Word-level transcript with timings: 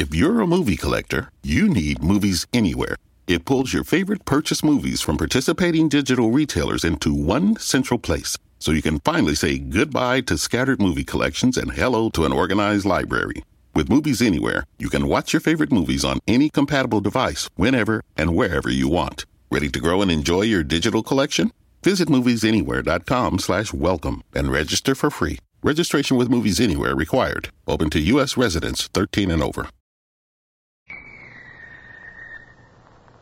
If 0.00 0.14
you're 0.14 0.40
a 0.40 0.46
movie 0.46 0.78
collector, 0.78 1.30
you 1.42 1.68
need 1.68 2.02
Movies 2.02 2.46
Anywhere. 2.54 2.96
It 3.26 3.44
pulls 3.44 3.74
your 3.74 3.84
favorite 3.84 4.24
purchase 4.24 4.64
movies 4.64 5.02
from 5.02 5.18
participating 5.18 5.90
digital 5.90 6.30
retailers 6.30 6.84
into 6.84 7.12
one 7.12 7.56
central 7.56 7.98
place 7.98 8.38
so 8.58 8.72
you 8.72 8.80
can 8.80 9.00
finally 9.00 9.34
say 9.34 9.58
goodbye 9.58 10.22
to 10.22 10.38
scattered 10.38 10.80
movie 10.80 11.04
collections 11.04 11.58
and 11.58 11.72
hello 11.72 12.08
to 12.08 12.24
an 12.24 12.32
organized 12.32 12.86
library. 12.86 13.44
With 13.74 13.90
Movies 13.90 14.22
Anywhere, 14.22 14.64
you 14.78 14.88
can 14.88 15.06
watch 15.06 15.34
your 15.34 15.40
favorite 15.40 15.70
movies 15.70 16.02
on 16.02 16.20
any 16.26 16.48
compatible 16.48 17.02
device 17.02 17.50
whenever 17.56 18.02
and 18.16 18.34
wherever 18.34 18.70
you 18.70 18.88
want. 18.88 19.26
Ready 19.50 19.68
to 19.68 19.80
grow 19.80 20.00
and 20.00 20.10
enjoy 20.10 20.42
your 20.48 20.62
digital 20.62 21.02
collection? 21.02 21.52
Visit 21.84 22.08
moviesanywhere.com 22.08 23.38
slash 23.38 23.74
welcome 23.74 24.22
and 24.34 24.50
register 24.50 24.94
for 24.94 25.10
free. 25.10 25.38
Registration 25.62 26.16
with 26.16 26.30
Movies 26.30 26.58
Anywhere 26.58 26.96
required. 26.96 27.50
Open 27.68 27.90
to 27.90 28.00
U.S. 28.00 28.38
residents 28.38 28.88
13 28.94 29.30
and 29.30 29.42
over. 29.42 29.68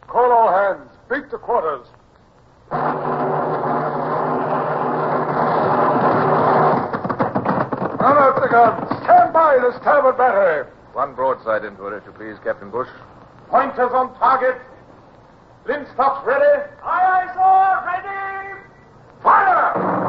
Call 0.08 0.32
all 0.32 0.50
hands. 0.50 0.90
Beat 1.10 1.30
to 1.30 1.38
quarters. 1.38 1.86
Run 8.00 8.16
out 8.16 8.40
the 8.40 8.48
guns. 8.50 8.86
Stand 9.04 9.32
by 9.32 9.58
the 9.60 9.78
starboard 9.80 10.16
battery. 10.16 10.66
One 10.94 11.14
broadside 11.14 11.64
into 11.64 11.86
it, 11.88 11.96
if 11.98 12.04
you 12.06 12.12
please, 12.12 12.38
Captain 12.42 12.70
Bush. 12.70 12.88
Pointers 13.50 13.92
on 13.92 14.16
target. 14.18 14.56
Linstocks 15.66 16.24
ready. 16.24 16.62
Aye, 16.82 17.04
aye, 17.06 17.28
sir. 17.34 17.84
Ready. 17.86 18.62
Fire! 19.22 20.08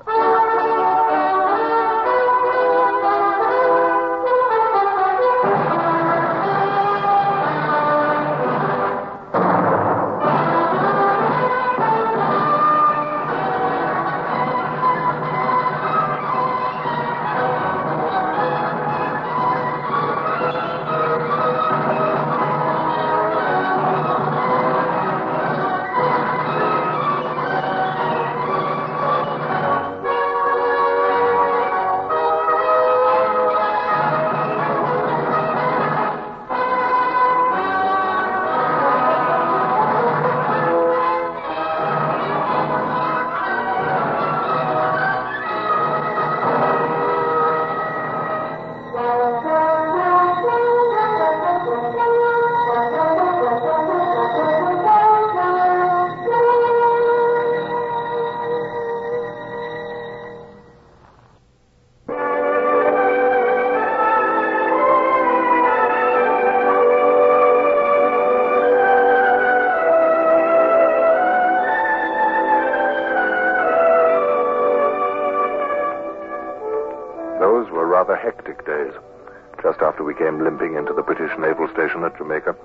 At 81.99 82.17
Jamaica. 82.17 82.55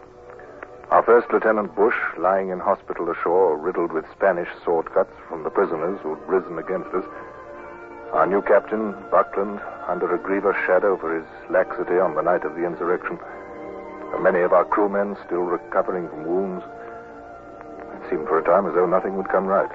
Our 0.90 1.02
first 1.02 1.26
Lieutenant 1.32 1.74
Bush, 1.74 1.96
lying 2.16 2.50
in 2.50 2.60
hospital 2.60 3.10
ashore, 3.10 3.58
riddled 3.58 3.90
with 3.90 4.04
Spanish 4.14 4.48
sword 4.64 4.86
cuts 4.94 5.10
from 5.28 5.42
the 5.42 5.50
prisoners 5.50 5.98
who'd 6.00 6.22
risen 6.28 6.58
against 6.58 6.94
us. 6.94 7.04
Our 8.12 8.26
new 8.26 8.40
captain, 8.40 8.94
Buckland, 9.10 9.60
under 9.88 10.14
a 10.14 10.22
grievous 10.22 10.54
shadow 10.64 10.96
for 10.96 11.12
his 11.12 11.26
laxity 11.50 11.98
on 11.98 12.14
the 12.14 12.22
night 12.22 12.44
of 12.44 12.54
the 12.54 12.64
insurrection. 12.64 13.18
And 14.14 14.22
many 14.22 14.40
of 14.40 14.52
our 14.52 14.64
crewmen 14.64 15.16
still 15.26 15.42
recovering 15.42 16.08
from 16.08 16.24
wounds. 16.24 16.64
It 17.98 18.08
seemed 18.08 18.28
for 18.28 18.38
a 18.38 18.44
time 18.44 18.66
as 18.66 18.74
though 18.74 18.86
nothing 18.86 19.16
would 19.16 19.28
come 19.28 19.46
right. 19.46 19.70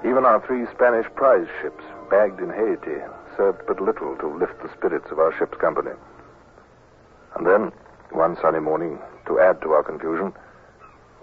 Even 0.00 0.24
our 0.24 0.40
three 0.46 0.64
Spanish 0.72 1.06
prize 1.14 1.46
ships, 1.60 1.84
bagged 2.08 2.40
in 2.40 2.48
Haiti, 2.48 3.04
served 3.36 3.60
but 3.68 3.80
little 3.80 4.16
to 4.16 4.28
lift 4.28 4.56
the 4.62 4.72
spirits 4.72 5.12
of 5.12 5.18
our 5.18 5.36
ship's 5.36 5.58
company. 5.58 5.92
And 7.36 7.46
then, 7.46 7.72
one 8.10 8.36
sunny 8.40 8.60
morning, 8.60 8.98
to 9.26 9.40
add 9.40 9.60
to 9.62 9.72
our 9.72 9.82
confusion, 9.82 10.32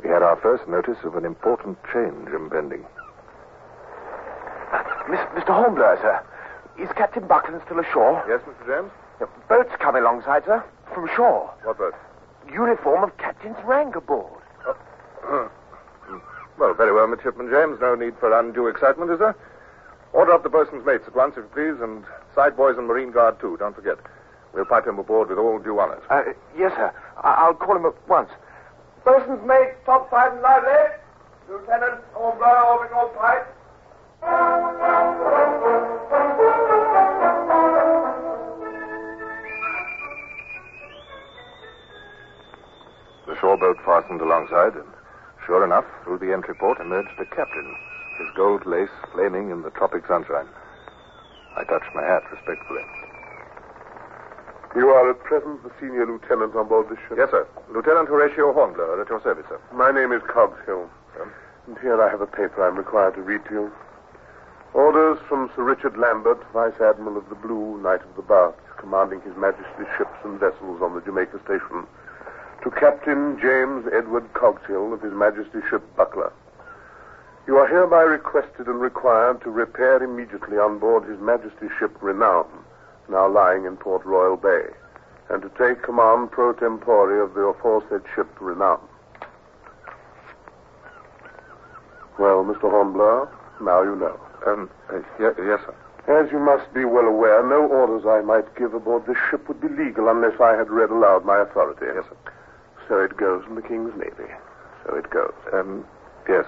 we 0.03 0.09
had 0.09 0.21
our 0.23 0.35
first 0.37 0.67
notice 0.67 0.97
of 1.03 1.15
an 1.15 1.25
important 1.25 1.77
change 1.93 2.29
impending. 2.29 2.85
Miss, 5.09 5.19
Mr. 5.35 5.53
Hornblower, 5.53 5.97
sir. 6.01 6.23
Is 6.81 6.89
Captain 6.95 7.27
Buckland 7.27 7.61
still 7.65 7.79
ashore? 7.79 8.23
Yes, 8.27 8.41
Mr. 8.47 8.65
James? 8.65 8.91
The 9.19 9.27
boat's 9.49 9.75
coming 9.79 10.01
alongside, 10.01 10.45
sir, 10.45 10.63
from 10.93 11.09
shore. 11.15 11.53
What 11.63 11.77
boat? 11.77 11.93
Uniform 12.51 13.03
of 13.03 13.17
captain's 13.17 13.57
rank 13.65 13.95
aboard. 13.95 14.41
Oh. 14.65 15.51
Well, 16.59 16.75
very 16.75 16.93
well, 16.93 17.07
Midshipman 17.07 17.49
James. 17.49 17.79
No 17.81 17.95
need 17.95 18.13
for 18.19 18.37
undue 18.37 18.67
excitement, 18.67 19.09
is 19.09 19.17
there? 19.17 19.35
Order 20.13 20.33
up 20.33 20.43
the 20.43 20.49
boatswain's 20.49 20.85
mates 20.85 21.05
at 21.07 21.15
once, 21.15 21.33
if 21.35 21.43
you 21.43 21.49
please, 21.55 21.81
and 21.81 22.05
side 22.35 22.55
boys 22.55 22.77
and 22.77 22.85
marine 22.85 23.11
guard, 23.11 23.39
too. 23.39 23.57
Don't 23.57 23.73
forget. 23.75 23.97
We'll 24.53 24.65
pipe 24.65 24.85
him 24.85 24.99
aboard 24.99 25.29
with 25.29 25.37
all 25.37 25.59
due 25.59 25.79
honors. 25.79 26.03
Uh, 26.09 26.23
yes, 26.57 26.73
sir. 26.75 26.91
I- 27.23 27.35
I'll 27.45 27.53
call 27.53 27.77
him 27.77 27.85
at 27.85 27.95
once. 28.07 28.29
Bosun's 29.05 29.43
mate, 29.45 29.73
top 29.85 30.09
topside 30.09 30.33
and 30.33 30.41
lively. 30.41 30.95
Lieutenant 31.49 32.01
Hornblower, 32.13 32.73
opening 32.75 32.93
all 32.93 33.09
pipe. 33.09 33.47
The 43.27 43.35
shore 43.39 43.57
boat 43.57 43.77
fastened 43.85 44.21
alongside, 44.21 44.75
and 44.75 44.87
sure 45.45 45.63
enough, 45.63 45.85
through 46.03 46.19
the 46.19 46.33
entry 46.33 46.55
port 46.55 46.79
emerged 46.79 47.19
a 47.19 47.25
captain, 47.25 47.75
his 48.17 48.27
gold 48.35 48.65
lace 48.65 48.89
flaming 49.13 49.49
in 49.49 49.61
the 49.61 49.71
tropic 49.71 50.05
sunshine. 50.07 50.47
I 51.55 51.63
touched 51.63 51.93
my 51.95 52.03
hat 52.03 52.23
respectfully. 52.31 52.83
You 54.75 54.87
are 54.89 55.09
at 55.09 55.19
present 55.23 55.63
the 55.63 55.71
senior 55.81 56.05
lieutenant 56.05 56.55
on 56.55 56.69
board 56.69 56.87
this 56.89 56.97
ship? 57.07 57.17
Yes, 57.17 57.29
sir. 57.31 57.45
Lieutenant 57.73 58.07
Horatio 58.07 58.53
Hornblower, 58.53 59.01
at 59.01 59.09
your 59.09 59.21
service, 59.21 59.45
sir. 59.49 59.59
My 59.73 59.91
name 59.91 60.13
is 60.13 60.21
Cogshill. 60.23 60.87
And 61.67 61.77
here 61.79 62.01
I 62.01 62.09
have 62.09 62.21
a 62.21 62.27
paper 62.27 62.65
I'm 62.65 62.77
required 62.77 63.15
to 63.15 63.21
read 63.21 63.43
to 63.45 63.51
you. 63.51 63.71
Orders 64.73 65.19
from 65.27 65.51
Sir 65.55 65.63
Richard 65.63 65.97
Lambert, 65.97 66.41
Vice 66.53 66.79
Admiral 66.79 67.17
of 67.17 67.27
the 67.27 67.35
Blue, 67.35 67.81
Knight 67.81 68.01
of 68.01 68.15
the 68.15 68.21
Bath, 68.21 68.55
commanding 68.77 69.19
His 69.21 69.35
Majesty's 69.35 69.91
ships 69.97 70.15
and 70.23 70.39
vessels 70.39 70.81
on 70.81 70.95
the 70.95 71.01
Jamaica 71.01 71.41
station, 71.43 71.85
to 72.63 72.71
Captain 72.71 73.37
James 73.41 73.85
Edward 73.91 74.31
Cogshill 74.33 74.93
of 74.93 75.01
His 75.01 75.11
Majesty's 75.11 75.63
ship 75.69 75.83
Buckler. 75.97 76.31
You 77.45 77.57
are 77.57 77.67
hereby 77.67 78.03
requested 78.03 78.67
and 78.67 78.79
required 78.79 79.41
to 79.41 79.51
repair 79.51 80.01
immediately 80.01 80.57
on 80.57 80.79
board 80.79 81.03
His 81.03 81.19
Majesty's 81.19 81.71
ship 81.77 81.91
Renown, 82.01 82.47
now 83.11 83.27
lying 83.29 83.65
in 83.65 83.75
Port 83.77 84.05
Royal 84.05 84.37
Bay, 84.37 84.63
and 85.29 85.41
to 85.41 85.49
take 85.59 85.83
command 85.83 86.31
pro 86.31 86.53
tempore 86.53 87.21
of 87.21 87.33
the 87.33 87.41
aforesaid 87.41 88.01
ship 88.15 88.27
Renown. 88.39 88.79
Well, 92.17 92.43
Mr. 92.43 92.69
Hornblower, 92.69 93.29
now 93.61 93.81
you 93.83 93.95
know. 93.95 94.19
Um, 94.45 94.69
uh, 94.89 94.97
ye- 95.19 95.45
yes, 95.45 95.59
sir. 95.65 95.75
As 96.07 96.31
you 96.31 96.39
must 96.39 96.73
be 96.73 96.83
well 96.85 97.05
aware, 97.05 97.43
no 97.47 97.67
orders 97.67 98.05
I 98.07 98.21
might 98.21 98.55
give 98.55 98.73
aboard 98.73 99.05
this 99.05 99.17
ship 99.29 99.47
would 99.47 99.61
be 99.61 99.69
legal 99.69 100.09
unless 100.09 100.39
I 100.41 100.55
had 100.55 100.69
read 100.69 100.89
aloud 100.89 101.25
my 101.25 101.39
authority. 101.41 101.85
Yes, 101.93 102.05
sir. 102.09 102.17
So 102.87 102.99
it 102.99 103.15
goes 103.17 103.43
in 103.47 103.55
the 103.55 103.61
King's 103.61 103.93
Navy. 103.95 104.29
So 104.85 104.95
it 104.95 105.09
goes. 105.09 105.33
Um, 105.53 105.85
yes. 106.27 106.45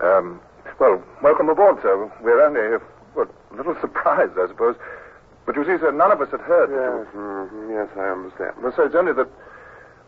Um, 0.00 0.40
well, 0.78 1.02
welcome 1.22 1.48
aboard, 1.48 1.78
sir. 1.82 2.10
We're 2.22 2.42
only, 2.44 2.78
well, 3.14 3.26
a 3.52 3.56
little 3.56 3.74
surprised, 3.80 4.32
I 4.38 4.46
suppose. 4.48 4.76
But 5.44 5.56
you 5.56 5.64
see, 5.64 5.76
sir, 5.78 5.90
none 5.90 6.12
of 6.12 6.20
us 6.20 6.30
had 6.30 6.40
heard. 6.40 6.70
that 6.70 7.06
you- 7.14 7.68
Yes, 7.70 7.88
yes, 7.94 7.98
I 7.98 8.08
understand. 8.10 8.52
Well, 8.62 8.72
sir, 8.72 8.84
it's 8.86 8.94
only 8.94 9.12
that, 9.12 9.28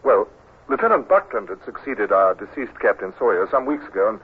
well, 0.02 0.28
Lieutenant 0.68 1.08
Buckland 1.08 1.48
had 1.48 1.62
succeeded 1.64 2.12
our 2.12 2.34
deceased 2.34 2.78
Captain 2.80 3.12
Sawyer 3.18 3.46
some 3.50 3.66
weeks 3.66 3.86
ago, 3.86 4.08
and 4.10 4.20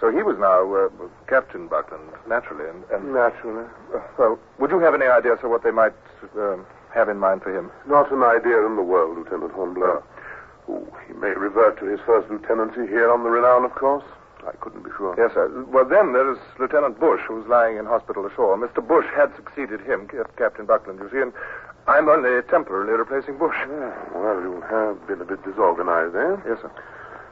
so 0.00 0.10
he 0.10 0.22
was 0.22 0.38
now 0.38 0.64
uh, 0.74 0.88
Captain 1.28 1.68
Buckland, 1.68 2.02
naturally. 2.26 2.68
And, 2.68 2.84
and 2.90 3.12
Naturally. 3.14 3.64
uh, 3.94 4.00
well, 4.18 4.38
would 4.58 4.70
you 4.70 4.78
have 4.80 4.94
any 4.94 5.06
idea, 5.06 5.36
sir, 5.40 5.48
what 5.48 5.62
they 5.62 5.70
might 5.70 5.94
um, 6.36 6.66
have 6.92 7.08
in 7.08 7.18
mind 7.18 7.42
for 7.42 7.56
him? 7.56 7.70
Not 7.86 8.10
an 8.10 8.22
idea 8.22 8.64
in 8.66 8.76
the 8.76 8.82
world, 8.82 9.16
Lieutenant 9.18 9.52
Hornblower. 9.52 10.02
Oh, 10.68 10.86
he 11.06 11.12
may 11.12 11.30
revert 11.30 11.78
to 11.78 11.84
his 11.84 12.00
first 12.00 12.28
lieutenancy 12.30 12.86
here 12.88 13.10
on 13.12 13.22
the 13.22 13.30
Renown, 13.30 13.64
of 13.64 13.74
course. 13.74 14.04
I 14.46 14.52
couldn't 14.60 14.84
be 14.84 14.90
sure. 14.96 15.14
Yes, 15.18 15.32
sir. 15.34 15.48
Well, 15.68 15.84
then 15.84 16.12
there 16.12 16.30
is 16.30 16.38
Lieutenant 16.58 16.98
Bush, 17.00 17.20
who's 17.26 17.46
lying 17.48 17.76
in 17.78 17.84
hospital 17.86 18.24
ashore. 18.26 18.56
Mr. 18.56 18.86
Bush 18.86 19.06
had 19.14 19.34
succeeded 19.34 19.80
him, 19.80 20.06
Cap- 20.08 20.36
Captain 20.36 20.66
Buckland, 20.66 21.00
you 21.00 21.10
see, 21.10 21.20
and 21.20 21.32
I'm 21.88 22.08
only 22.08 22.42
temporarily 22.42 22.92
replacing 22.94 23.38
Bush. 23.38 23.56
Yeah, 23.68 23.94
well, 24.14 24.40
you 24.40 24.62
have 24.70 25.06
been 25.06 25.20
a 25.20 25.24
bit 25.24 25.42
disorganized, 25.44 26.14
eh? 26.14 26.36
Yes, 26.48 26.58
sir. 26.62 26.70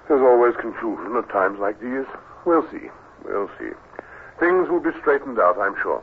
There's 0.08 0.20
always 0.22 0.55
confusion 0.56 1.16
at 1.16 1.28
times 1.31 1.58
like 1.58 1.81
these. 1.81 2.05
We'll 2.44 2.69
see. 2.70 2.90
We'll 3.25 3.50
see. 3.58 3.70
Things 4.38 4.69
will 4.69 4.81
be 4.81 4.90
straightened 5.00 5.38
out, 5.38 5.58
I'm 5.58 5.76
sure. 5.82 6.02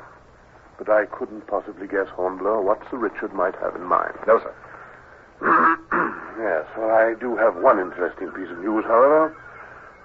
But 0.78 0.90
I 0.90 1.06
couldn't 1.06 1.46
possibly 1.48 1.88
guess, 1.88 2.08
Hornblower, 2.10 2.62
what 2.62 2.82
Sir 2.90 2.98
Richard 2.98 3.34
might 3.34 3.56
have 3.58 3.76
in 3.76 3.84
mind. 3.84 4.16
No, 4.26 4.40
sir. 4.40 4.54
yes, 6.40 6.66
well, 6.78 6.90
I 6.92 7.14
do 7.20 7.36
have 7.36 7.56
one 7.58 7.80
interesting 7.80 8.30
piece 8.32 8.50
of 8.50 8.58
news, 8.60 8.84
however. 8.86 9.36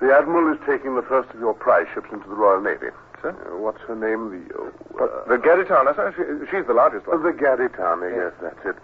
The 0.00 0.12
Admiral 0.12 0.52
is 0.52 0.60
taking 0.66 0.94
the 0.94 1.02
first 1.02 1.30
of 1.30 1.40
your 1.40 1.54
prize 1.54 1.86
ships 1.94 2.08
into 2.12 2.28
the 2.28 2.34
Royal 2.34 2.60
Navy. 2.60 2.88
Sir? 3.22 3.30
Uh, 3.32 3.56
what's 3.56 3.80
her 3.88 3.96
name? 3.96 4.28
The, 4.28 4.54
uh, 4.54 4.70
Uh, 5.02 5.24
the 5.28 5.36
Gaditana, 5.38 5.94
sir, 5.96 6.12
she, 6.12 6.50
she's 6.50 6.66
the 6.66 6.74
largest 6.74 7.06
one. 7.06 7.22
the 7.22 7.32
Gaditana, 7.32 8.12
yes, 8.14 8.32
that's 8.40 8.60
it. 8.66 8.76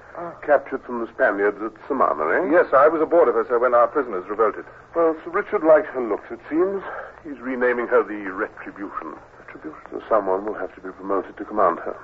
Captured 0.42 0.82
from 0.84 1.00
the 1.04 1.12
Spaniards 1.12 1.60
at 1.62 1.72
Samana, 1.86 2.24
eh? 2.32 2.50
Yes, 2.50 2.72
I 2.72 2.88
was 2.88 3.02
aboard 3.02 3.28
of 3.28 3.34
her, 3.34 3.44
sir, 3.46 3.58
when 3.58 3.74
our 3.74 3.86
prisoners 3.88 4.24
revolted. 4.28 4.64
Well, 4.96 5.14
Sir 5.24 5.30
Richard 5.30 5.62
likes 5.64 5.88
her 5.88 6.00
looks, 6.00 6.30
it 6.30 6.40
seems. 6.48 6.82
He's 7.24 7.38
renaming 7.40 7.88
her 7.88 8.02
the 8.02 8.30
Retribution. 8.32 9.14
Retribution? 9.44 9.80
So 9.90 10.02
someone 10.08 10.46
will 10.46 10.54
have 10.54 10.74
to 10.76 10.80
be 10.80 10.90
promoted 10.92 11.36
to 11.36 11.44
command 11.44 11.78
her. 11.80 11.96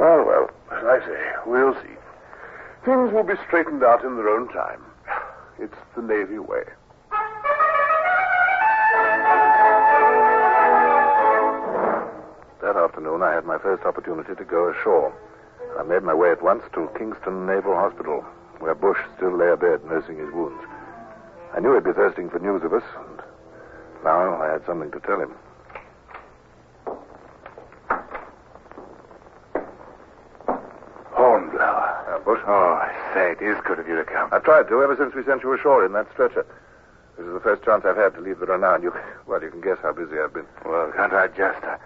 Well, 0.00 0.24
well, 0.24 0.50
as 0.72 0.84
I 0.84 1.00
say, 1.06 1.20
we'll 1.44 1.74
see. 1.82 1.96
Things 2.84 3.12
will 3.12 3.24
be 3.24 3.34
straightened 3.46 3.84
out 3.84 4.02
in 4.02 4.16
their 4.16 4.28
own 4.30 4.48
time. 4.48 4.80
It's 5.58 5.76
the 5.94 6.02
Navy 6.02 6.38
way. 6.38 6.62
That 12.68 12.76
afternoon, 12.76 13.22
I 13.22 13.32
had 13.32 13.46
my 13.46 13.56
first 13.56 13.84
opportunity 13.86 14.34
to 14.34 14.44
go 14.44 14.68
ashore. 14.68 15.10
I 15.80 15.82
made 15.84 16.02
my 16.02 16.12
way 16.12 16.30
at 16.32 16.42
once 16.42 16.62
to 16.74 16.90
Kingston 16.98 17.46
Naval 17.46 17.74
Hospital, 17.74 18.20
where 18.58 18.74
Bush 18.74 18.98
still 19.16 19.34
lay 19.34 19.50
abed 19.50 19.86
nursing 19.86 20.18
his 20.18 20.30
wounds. 20.34 20.62
I 21.56 21.60
knew 21.60 21.72
he'd 21.72 21.84
be 21.84 21.94
thirsting 21.94 22.28
for 22.28 22.38
news 22.40 22.62
of 22.62 22.74
us, 22.74 22.82
and 22.94 23.22
now 24.04 24.36
I 24.36 24.52
had 24.52 24.66
something 24.66 24.90
to 24.90 25.00
tell 25.00 25.18
him. 25.18 25.32
Hornblower. 31.16 32.04
Uh, 32.06 32.18
Bush? 32.18 32.40
Oh, 32.46 32.76
I 32.84 32.92
say, 33.14 33.32
it 33.32 33.40
is 33.40 33.56
good 33.64 33.78
of 33.78 33.88
you 33.88 33.96
to 33.96 34.04
come. 34.04 34.28
I've 34.30 34.44
tried 34.44 34.68
to 34.68 34.82
ever 34.82 34.94
since 34.94 35.14
we 35.14 35.24
sent 35.24 35.42
you 35.42 35.54
ashore 35.54 35.86
in 35.86 35.92
that 35.94 36.12
stretcher. 36.12 36.44
This 37.16 37.26
is 37.26 37.32
the 37.32 37.40
first 37.40 37.64
chance 37.64 37.86
I've 37.86 37.96
had 37.96 38.12
to 38.16 38.20
leave 38.20 38.40
the 38.40 38.46
Renown. 38.46 38.82
You, 38.82 38.92
well, 39.26 39.42
you 39.42 39.48
can 39.48 39.62
guess 39.62 39.78
how 39.80 39.94
busy 39.94 40.20
I've 40.20 40.34
been. 40.34 40.46
Well, 40.66 40.92
can't 40.94 41.14
I 41.14 41.28
just? 41.28 41.62
Been 41.62 41.78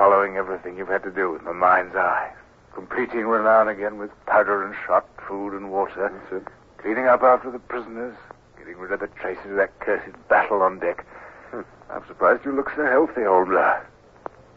following 0.00 0.38
everything 0.38 0.78
you've 0.78 0.88
had 0.88 1.02
to 1.02 1.10
do 1.10 1.30
with 1.30 1.42
my 1.42 1.52
mind's 1.52 1.94
eye. 1.94 2.32
Completing 2.72 3.26
renown 3.26 3.68
again 3.68 3.98
with 3.98 4.08
powder 4.24 4.64
and 4.64 4.74
shot, 4.86 5.06
food 5.28 5.52
and 5.52 5.70
water. 5.70 6.08
It. 6.32 6.48
Cleaning 6.78 7.04
up 7.04 7.22
after 7.22 7.50
the 7.50 7.58
prisoners. 7.58 8.16
Getting 8.56 8.78
rid 8.78 8.92
of 8.92 9.00
the 9.00 9.08
traces 9.08 9.44
of 9.50 9.56
that 9.56 9.78
cursed 9.80 10.16
battle 10.30 10.62
on 10.62 10.78
deck. 10.78 11.04
Hmm. 11.50 11.68
I'm 11.90 12.00
surprised 12.08 12.46
you 12.46 12.52
look 12.56 12.70
so 12.74 12.86
healthy, 12.86 13.26
old 13.26 13.50
lad. 13.50 13.84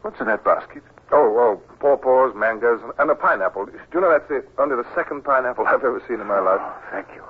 What's 0.01 0.17
in 0.21 0.27
that 0.27 0.45
basket? 0.45 0.81
Oh, 1.11 1.35
oh, 1.35 1.61
pawpaws, 1.77 2.33
mangoes, 2.33 2.79
and, 2.97 3.11
a 3.11 3.15
pineapple. 3.15 3.65
Do 3.65 3.73
you 3.93 3.99
know 3.99 4.11
that's 4.11 4.29
the, 4.29 4.45
only 4.57 4.77
the 4.77 4.87
second 4.95 5.25
pineapple 5.25 5.67
I've 5.67 5.83
ever 5.83 6.01
seen 6.07 6.21
in 6.21 6.27
my 6.27 6.39
life? 6.39 6.61
Oh, 6.63 6.77
thank 6.89 7.07
you. 7.13 7.23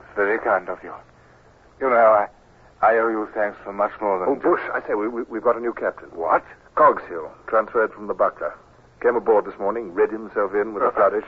It's 0.00 0.14
very 0.14 0.38
kind 0.40 0.68
of 0.68 0.76
you. 0.84 0.92
You 1.80 1.88
know, 1.88 1.96
I, 1.96 2.28
I 2.82 2.98
owe 2.98 3.08
you 3.08 3.26
thanks 3.32 3.56
for 3.64 3.72
much 3.72 3.92
more 3.98 4.18
than... 4.18 4.28
Oh, 4.28 4.34
Bush, 4.34 4.60
I 4.74 4.86
say, 4.86 4.92
we, 4.92 5.08
we, 5.08 5.22
we've 5.22 5.42
got 5.42 5.56
a 5.56 5.60
new 5.60 5.72
captain. 5.72 6.10
What? 6.10 6.44
Cogshill, 6.76 7.30
transferred 7.46 7.92
from 7.92 8.06
the 8.06 8.14
Buckler. 8.14 8.54
Came 9.00 9.16
aboard 9.16 9.46
this 9.46 9.58
morning, 9.58 9.94
read 9.94 10.10
himself 10.10 10.54
in 10.54 10.74
with 10.74 10.82
a 10.82 10.90
flourish. 10.94 11.24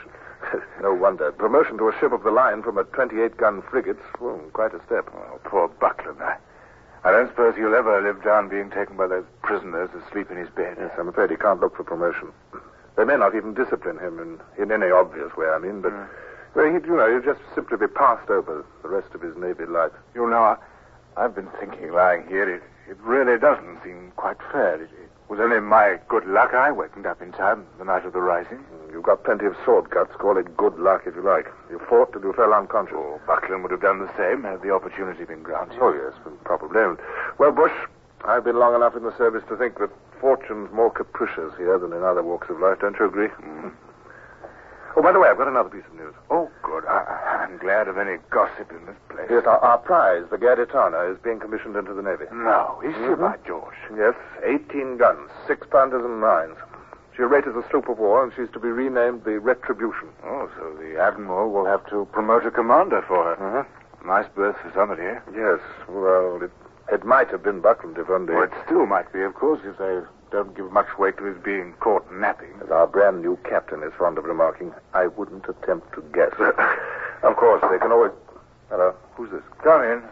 no 0.83 0.93
wonder. 0.95 1.33
Promotion 1.33 1.79
to 1.79 1.89
a 1.89 1.99
ship 1.99 2.13
of 2.13 2.23
the 2.23 2.31
line 2.31 2.63
from 2.63 2.77
a 2.77 2.85
28-gun 2.85 3.63
frigate. 3.63 3.99
Well, 4.21 4.39
quite 4.53 4.75
a 4.75 4.85
step. 4.85 5.09
Oh, 5.15 5.41
poor 5.45 5.69
Buckland. 5.69 6.21
I, 6.21 6.37
I 7.03 7.11
don't 7.13 7.29
suppose 7.29 7.57
he'll 7.57 7.75
ever 7.75 8.01
live 8.01 8.23
down 8.23 8.49
being 8.49 8.71
taken 8.71 8.97
by 8.97 9.07
those 9.07 9.25
prisoners 9.43 9.91
asleep 10.07 10.31
in 10.31 10.37
his 10.37 10.51
bed. 10.51 10.77
Yes, 10.79 10.93
I'm 10.99 11.09
afraid 11.09 11.31
he 11.31 11.37
can't 11.37 11.61
look 11.61 11.77
for 11.77 11.85
promotion. 11.85 12.29
They 12.97 13.05
may 13.05 13.17
not 13.17 13.35
even 13.35 13.55
discipline 13.55 13.99
him 13.99 14.19
in, 14.19 14.63
in 14.63 14.71
any 14.71 14.91
obvious 14.91 15.35
way, 15.37 15.47
I 15.47 15.59
mean, 15.59 15.81
but... 15.81 15.93
Hmm. 15.93 16.05
Well, 16.55 16.73
he'd, 16.73 16.87
you 16.87 16.97
know, 16.97 17.15
he'd 17.15 17.25
just 17.25 17.41
simply 17.55 17.77
be 17.77 17.87
passed 17.87 18.31
over 18.31 18.65
the 18.83 18.89
rest 18.89 19.15
of 19.15 19.21
his 19.21 19.37
Navy 19.37 19.67
life. 19.67 19.93
You 20.15 20.29
know, 20.29 20.43
I, 20.43 20.57
I've 21.17 21.35
been 21.35 21.49
thinking 21.61 21.93
lying 21.93 22.27
here, 22.27 22.49
it, 22.49 22.63
it 22.89 22.97
really 23.03 23.39
doesn't 23.39 23.83
seem 23.85 24.13
quite 24.17 24.39
fair. 24.51 24.83
It, 24.83 24.91
it 24.91 25.08
was 25.29 25.41
only 25.41 25.61
my 25.61 25.99
good 26.09 26.27
luck 26.27 26.55
I 26.55 26.73
wakened 26.73 27.07
up 27.07 27.21
in 27.21 27.33
time 27.33 27.67
the 27.79 27.85
night 27.85 28.07
of 28.07 28.13
the 28.13 28.21
rising. 28.21 28.59
Mm, 28.59 28.93
you've 28.93 29.03
got 29.03 29.25
plenty 29.25 29.45
of 29.45 29.55
sword 29.65 29.91
cuts. 29.91 30.15
Call 30.17 30.39
it 30.39 30.57
good 30.57 30.79
luck 30.79 31.03
if 31.07 31.15
you 31.15 31.23
like. 31.23 31.53
You 31.71 31.79
fought 31.89 32.13
till 32.13 32.23
you 32.23 32.33
fell 32.33 32.55
unconscious. 32.55 32.97
Oh, 32.97 33.21
Buckland 33.27 33.63
would 33.63 33.73
have 33.73 33.83
done 33.83 33.99
the 33.99 34.11
same 34.17 34.43
had 34.43 34.63
the 34.63 34.73
opportunity 34.73 35.25
been 35.25 35.43
granted. 35.43 35.79
Oh, 35.81 35.93
yes, 35.93 36.15
probably. 36.45 36.81
Well, 37.39 37.53
Bush, 37.53 37.73
I've 38.25 38.45
been 38.45 38.59
long 38.59 38.75
enough 38.75 38.97
in 38.97 39.03
the 39.03 39.17
service 39.17 39.45
to 39.49 39.57
think 39.57 39.79
that 39.79 39.91
fortune's 40.21 40.73
more 40.73 40.91
capricious 40.91 41.53
here 41.59 41.79
than 41.79 41.93
in 41.93 42.03
other 42.03 42.23
walks 42.23 42.49
of 42.49 42.59
life. 42.59 42.79
Don't 42.81 42.99
you 42.99 43.07
agree? 43.07 43.29
Mm-hmm. 43.29 43.69
Oh, 44.97 45.03
by 45.03 45.13
the 45.13 45.21
way, 45.21 45.29
I've 45.29 45.37
got 45.39 45.49
another 45.49 45.69
piece 45.69 45.85
of 45.87 45.95
news. 45.95 46.15
Oh, 46.31 46.51
I'm 47.49 47.57
glad 47.59 47.89
of 47.89 47.97
any 47.97 48.19
gossip 48.31 48.71
in 48.71 48.85
this 48.85 48.97
place. 49.09 49.27
Yes, 49.31 49.45
our, 49.47 49.59
our 49.59 49.79
prize, 49.79 50.25
the 50.31 50.37
Gaditana, 50.37 51.11
is 51.13 51.19
being 51.23 51.41
commissioned 51.41 51.77
into 51.77 51.95
the 51.95 52.03
Navy. 52.03 52.25
No, 52.31 52.81
is 52.85 52.95
she, 52.95 53.15
by 53.15 53.37
George? 53.47 53.75
Yes, 53.97 54.15
18 54.45 54.99
guns, 54.99 55.31
six 55.47 55.67
pounders 55.71 56.05
and 56.05 56.21
nines. 56.21 56.57
She'll 57.17 57.27
rate 57.27 57.47
as 57.49 57.57
a 57.57 57.65
sloop 57.71 57.89
of 57.89 57.99
war, 57.99 58.23
and 58.23 58.33
she's 58.37 58.53
to 58.53 58.61
be 58.61 58.69
renamed 58.69 59.25
the 59.25 59.41
Retribution. 59.41 60.09
Oh, 60.25 60.51
so 60.57 60.77
the 60.77 61.01
Admiral 61.01 61.51
will 61.51 61.65
have 61.65 61.89
to 61.89 62.07
promote 62.13 62.45
a 62.45 62.51
commander 62.51 63.03
for 63.09 63.25
her. 63.25 63.35
Uh-huh. 63.35 64.07
Nice 64.07 64.29
berth 64.37 64.57
for 64.63 64.71
somebody, 64.75 65.03
eh? 65.03 65.19
Yes, 65.35 65.59
well, 65.89 66.41
it, 66.43 66.53
it 66.93 67.05
might 67.05 67.31
have 67.31 67.43
been 67.43 67.61
Buckland 67.61 67.97
if 67.99 68.09
only. 68.11 68.35
Well, 68.35 68.45
it 68.45 68.53
still 68.67 68.87
might 68.87 69.13
be, 69.13 69.23
of 69.23 69.35
course, 69.35 69.61
if 69.65 69.79
they 69.79 70.01
don't 70.31 70.55
give 70.55 70.71
much 70.71 70.99
weight 70.99 71.17
to 71.17 71.25
his 71.25 71.43
being 71.43 71.73
caught 71.81 72.07
napping. 72.13 72.53
As 72.63 72.71
our 72.71 72.87
brand 72.87 73.23
new 73.23 73.39
captain 73.49 73.83
is 73.83 73.93
fond 73.99 74.19
of 74.19 74.25
remarking, 74.25 74.73
I 74.93 75.07
wouldn't 75.07 75.49
attempt 75.49 75.95
to 75.95 76.03
guess. 76.13 76.35
of 77.23 77.37
course, 77.37 77.63
they 77.71 77.79
can 77.79 77.93
always. 77.93 78.13
Hello, 78.71 78.95
who's 79.15 79.31
this? 79.31 79.43
Come 79.63 79.83
in. 79.83 80.03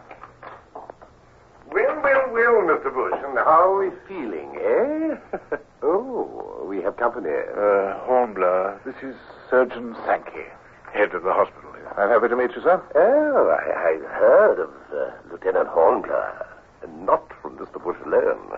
Well, 1.71 2.01
well, 2.01 2.29
well, 2.31 2.53
Mr. 2.63 2.93
Bush, 2.93 3.19
and 3.25 3.37
how 3.37 3.73
are 3.73 3.79
we 3.79 3.91
feeling, 4.07 4.55
eh? 4.55 5.57
oh, 5.83 6.65
we 6.67 6.81
have 6.81 6.97
company. 6.97 7.29
Uh, 7.29 7.99
Hornblower, 8.05 8.81
this 8.85 8.95
is 9.03 9.15
Surgeon 9.49 9.95
Sankey, 10.05 10.47
head 10.93 11.13
of 11.13 11.23
the 11.23 11.33
hospital 11.33 11.71
here. 11.73 11.93
I'm 11.97 12.09
happy 12.09 12.29
to 12.29 12.35
meet 12.35 12.55
you, 12.55 12.61
sir. 12.61 12.81
Oh, 12.95 13.49
I, 13.49 13.89
I've 13.89 14.09
heard 14.09 14.59
of 14.59 14.69
uh, 14.93 15.11
Lieutenant 15.31 15.67
Hornblower. 15.67 16.47
Not 16.99 17.31
from 17.41 17.57
Mr. 17.57 17.83
Bush 17.83 17.97
alone. 18.05 18.56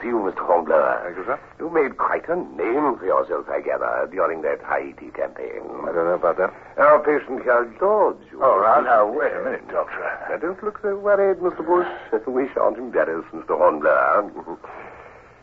See 0.00 0.08
you, 0.08 0.18
Mr. 0.18 0.38
Hornblower. 0.46 1.00
Thank 1.04 1.16
you, 1.18 1.24
sir. 1.24 1.40
You 1.58 1.70
made 1.70 1.96
quite 1.98 2.28
a 2.28 2.36
name 2.36 2.96
for 2.98 3.04
yourself, 3.04 3.46
I 3.50 3.60
gather, 3.60 4.08
during 4.12 4.42
that 4.42 4.62
Haiti 4.62 5.10
campaign. 5.10 5.62
I 5.82 5.86
don't 5.90 6.06
know 6.06 6.14
about 6.14 6.36
that. 6.38 6.54
Our 6.76 7.00
patient 7.02 7.42
here, 7.42 7.64
George. 7.80 8.16
you- 8.30 8.38
Oh, 8.42 8.60
now, 8.62 8.80
now, 8.80 9.06
wait 9.10 9.32
a 9.32 9.42
minute, 9.42 9.66
Doctor. 9.68 9.98
Now, 10.30 10.36
don't 10.36 10.62
look 10.62 10.78
so 10.82 10.96
worried, 10.96 11.38
Mr. 11.38 11.66
Bush. 11.66 11.88
We 12.28 12.48
shan't 12.54 12.78
embarrass 12.78 13.24
Mr. 13.34 13.58
Hornblower. 13.58 14.22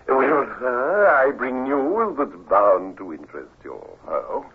well, 0.07 0.47
sir, 0.59 1.07
I 1.07 1.31
bring 1.31 1.63
news 1.65 2.15
that's 2.17 2.35
bound 2.49 2.95
to 2.97 3.13
interest 3.13 3.51
you. 3.63 3.75
Oh? 4.07 4.45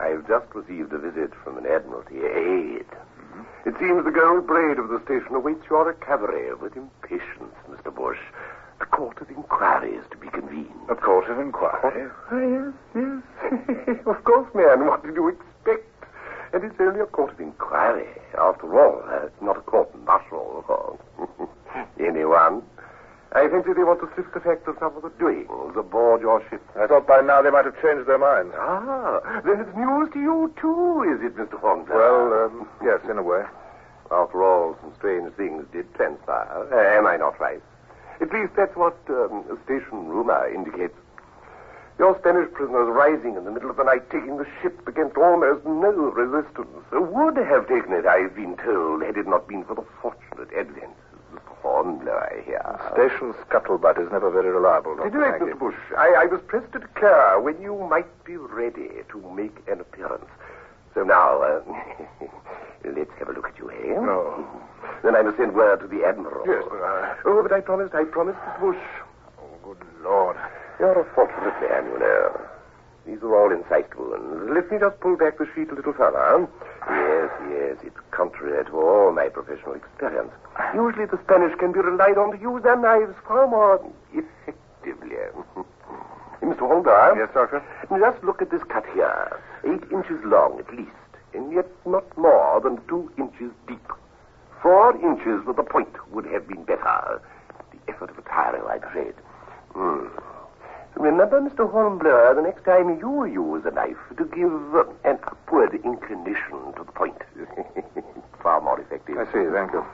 I've 0.00 0.26
just 0.26 0.46
received 0.54 0.92
a 0.92 0.98
visit 0.98 1.32
from 1.44 1.58
an 1.58 1.66
Admiralty 1.66 2.18
aide. 2.24 2.86
Mm-hmm. 2.90 3.68
It 3.68 3.74
seems 3.78 4.04
the 4.04 4.10
gold 4.10 4.46
braid 4.48 4.78
of 4.78 4.88
the 4.88 5.00
station 5.04 5.34
awaits 5.34 5.62
your 5.70 5.84
recovery 5.84 6.52
with 6.54 6.76
impatience, 6.76 7.54
Mr. 7.70 7.94
Bush. 7.94 8.18
A 8.80 8.86
court 8.86 9.20
of 9.20 9.28
inquiry 9.30 9.92
is 9.94 10.04
to 10.10 10.16
be 10.16 10.28
convened. 10.28 10.70
A 10.88 10.94
court 10.94 11.28
of 11.30 11.38
inquiry? 11.38 12.10
Yes, 12.32 12.72
yes. 12.94 13.98
of 14.06 14.24
course, 14.24 14.48
man. 14.54 14.86
What 14.86 15.02
did 15.04 15.14
you 15.16 15.28
expect? 15.28 15.84
And 16.52 16.64
it's 16.64 16.74
only 16.80 17.00
a 17.00 17.06
court 17.06 17.32
of 17.32 17.40
inquiry. 17.40 18.06
After 18.38 18.78
all, 18.78 19.02
uh, 19.08 19.26
it's 19.26 19.42
not 19.42 19.56
a 19.56 19.60
court 19.60 19.90
martial. 20.04 20.98
Anyone? 22.00 22.62
I 23.32 23.46
fancy 23.48 23.74
they 23.74 23.84
want 23.84 24.00
to 24.00 24.08
sift 24.16 24.32
the 24.32 24.40
facts 24.40 24.66
of 24.66 24.76
some 24.80 24.96
of 24.96 25.02
the 25.02 25.10
doings 25.18 25.76
aboard 25.76 26.22
your 26.22 26.42
ship. 26.48 26.62
I 26.80 26.86
thought 26.86 27.06
by 27.06 27.20
now 27.20 27.42
they 27.42 27.50
might 27.50 27.66
have 27.66 27.80
changed 27.82 28.08
their 28.08 28.16
minds. 28.18 28.54
Ah, 28.56 29.20
then 29.44 29.60
it's 29.60 29.76
news 29.76 30.08
to 30.14 30.18
you, 30.20 30.54
too, 30.58 31.02
is 31.04 31.20
it, 31.20 31.36
Mr. 31.36 31.60
Hornblower? 31.60 31.98
Well, 32.30 32.46
um, 32.46 32.68
yes, 32.82 33.00
in 33.10 33.18
a 33.18 33.22
way. 33.22 33.44
After 34.10 34.42
all, 34.42 34.76
some 34.80 34.94
strange 34.96 35.30
things 35.34 35.66
did 35.72 35.92
transpire. 35.94 36.48
Uh, 36.72 36.98
am 36.98 37.06
I 37.06 37.18
not 37.18 37.38
right? 37.38 37.60
At 38.20 38.32
least 38.32 38.54
that's 38.56 38.74
what 38.76 38.96
um, 39.08 39.44
station 39.64 40.08
rumor 40.08 40.48
indicates. 40.48 40.94
Your 41.98 42.16
Spanish 42.18 42.52
prisoners 42.52 42.88
rising 42.90 43.34
in 43.36 43.44
the 43.44 43.50
middle 43.50 43.70
of 43.70 43.76
the 43.76 43.82
night, 43.82 44.08
taking 44.10 44.36
the 44.36 44.46
ship 44.62 44.86
against 44.86 45.16
almost 45.16 45.64
no 45.66 45.90
resistance, 45.90 46.68
would 46.92 47.36
have 47.36 47.66
taken 47.66 47.92
it, 47.92 48.06
I've 48.06 48.34
been 48.36 48.56
told, 48.56 49.02
had 49.02 49.16
it 49.16 49.26
not 49.26 49.48
been 49.48 49.64
for 49.64 49.74
the 49.74 49.84
fortunate 50.00 50.52
advent 50.56 50.94
of 51.32 51.34
the 51.34 51.40
Hornblower 51.62 52.42
here. 52.46 52.62
Station 52.92 53.34
scuttlebutt 53.42 53.98
is 53.98 54.12
never 54.12 54.30
very 54.30 54.48
reliable, 54.50 54.94
Dr. 54.94 55.08
Anyway, 55.08 55.38
Sankey. 55.38 55.54
Mr. 55.54 55.58
Bush, 55.58 55.74
I, 55.96 56.14
I 56.22 56.26
was 56.26 56.40
pressed 56.46 56.72
to 56.72 56.78
declare 56.78 57.40
when 57.40 57.60
you 57.60 57.76
might 57.90 58.24
be 58.24 58.36
ready 58.36 58.90
to 59.10 59.30
make 59.34 59.56
an 59.66 59.80
appearance. 59.80 60.30
So 60.94 61.02
now, 61.04 61.42
uh, 61.42 61.60
let's 62.84 63.10
have 63.18 63.28
a 63.28 63.32
look 63.32 63.48
at 63.48 63.58
you, 63.58 63.70
eh? 63.70 63.94
No. 64.00 64.46
Then 65.02 65.14
I 65.14 65.22
must 65.22 65.36
send 65.36 65.54
word 65.54 65.80
to 65.80 65.86
the 65.86 66.04
Admiral. 66.04 66.44
Yes, 66.46 66.64
but 66.68 66.80
I... 66.82 67.16
Oh, 67.24 67.42
but 67.42 67.52
I 67.52 67.60
promised, 67.60 67.94
I 67.94 68.04
promised. 68.04 68.38
Bush. 68.60 68.76
Oh, 69.38 69.46
good 69.62 69.78
Lord. 70.02 70.36
You're 70.80 71.00
a 71.00 71.14
fortunate 71.14 71.54
man, 71.60 71.86
you 71.92 71.98
know. 71.98 72.40
These 73.06 73.22
are 73.22 73.34
all 73.34 73.50
incisive 73.52 73.96
wounds. 73.98 74.50
Let 74.52 74.70
me 74.70 74.78
just 74.78 75.00
pull 75.00 75.16
back 75.16 75.38
the 75.38 75.46
sheet 75.54 75.70
a 75.70 75.74
little 75.74 75.92
further. 75.94 76.46
Yes, 76.90 77.30
yes, 77.50 77.76
it's 77.82 77.96
contrary 78.10 78.64
to 78.66 78.72
all 78.72 79.12
my 79.12 79.28
professional 79.28 79.74
experience. 79.74 80.30
Usually 80.74 81.06
the 81.06 81.18
Spanish 81.24 81.56
can 81.58 81.72
be 81.72 81.80
relied 81.80 82.18
on 82.18 82.32
to 82.32 82.38
use 82.38 82.62
their 82.62 82.76
knives 82.76 83.14
far 83.26 83.46
more 83.48 83.80
effectively. 84.12 85.16
Mr. 86.42 86.60
Holder? 86.60 87.14
Yes, 87.16 87.30
Doctor? 87.34 87.62
Just 87.98 88.22
look 88.22 88.40
at 88.42 88.50
this 88.50 88.62
cut 88.68 88.84
here. 88.94 89.40
Eight 89.68 89.84
inches 89.92 90.24
long 90.24 90.58
at 90.58 90.72
least, 90.74 90.90
and 91.34 91.52
yet 91.52 91.66
not 91.84 92.16
more 92.16 92.58
than 92.60 92.80
two 92.88 93.12
inches 93.18 93.52
deep. 93.66 93.92
Four 94.62 94.96
inches 94.96 95.44
with 95.46 95.56
the 95.56 95.62
point 95.62 95.94
would 96.10 96.24
have 96.26 96.48
been 96.48 96.64
better. 96.64 97.20
The 97.72 97.92
effort 97.92 98.08
of 98.10 98.16
a 98.18 98.22
tyro, 98.22 98.66
I'm 98.66 98.82
afraid. 98.82 99.14
Hmm. 99.74 100.06
Remember, 100.96 101.40
Mr. 101.40 101.70
Hornblower, 101.70 102.34
the 102.34 102.42
next 102.42 102.64
time 102.64 102.98
you 102.98 103.24
use 103.26 103.64
a 103.66 103.70
knife, 103.70 103.98
to 104.16 104.24
give 104.24 104.74
uh, 104.74 104.84
an 105.04 105.18
upward 105.26 105.74
inclination 105.84 106.72
to 106.76 106.84
the 106.84 106.92
point. 106.92 107.20
Far 108.42 108.60
more 108.62 108.80
effective. 108.80 109.18
I 109.18 109.26
see, 109.26 109.44
thank 109.52 109.72
you. 109.72 109.84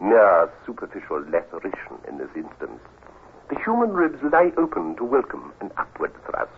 Mere 0.00 0.50
superficial 0.64 1.20
laceration 1.28 2.00
in 2.08 2.16
this 2.16 2.30
instance. 2.34 2.80
The 3.50 3.60
human 3.60 3.92
ribs 3.92 4.22
lie 4.22 4.52
open 4.56 4.96
to 4.96 5.04
welcome 5.04 5.52
an 5.60 5.70
upward 5.76 6.12
thrust. 6.24 6.50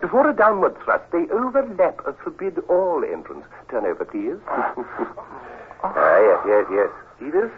Before 0.00 0.28
a 0.28 0.34
downward 0.34 0.76
thrust, 0.84 1.10
they 1.10 1.26
overlap 1.30 2.06
and 2.06 2.16
forbid 2.18 2.58
all 2.68 3.02
entrance. 3.04 3.44
Turn 3.70 3.86
over, 3.86 4.04
please. 4.04 4.36
ah, 4.48 6.18
yes, 6.20 6.40
yes, 6.46 6.66
yes. 6.70 6.90
See 7.18 7.30
this? 7.30 7.50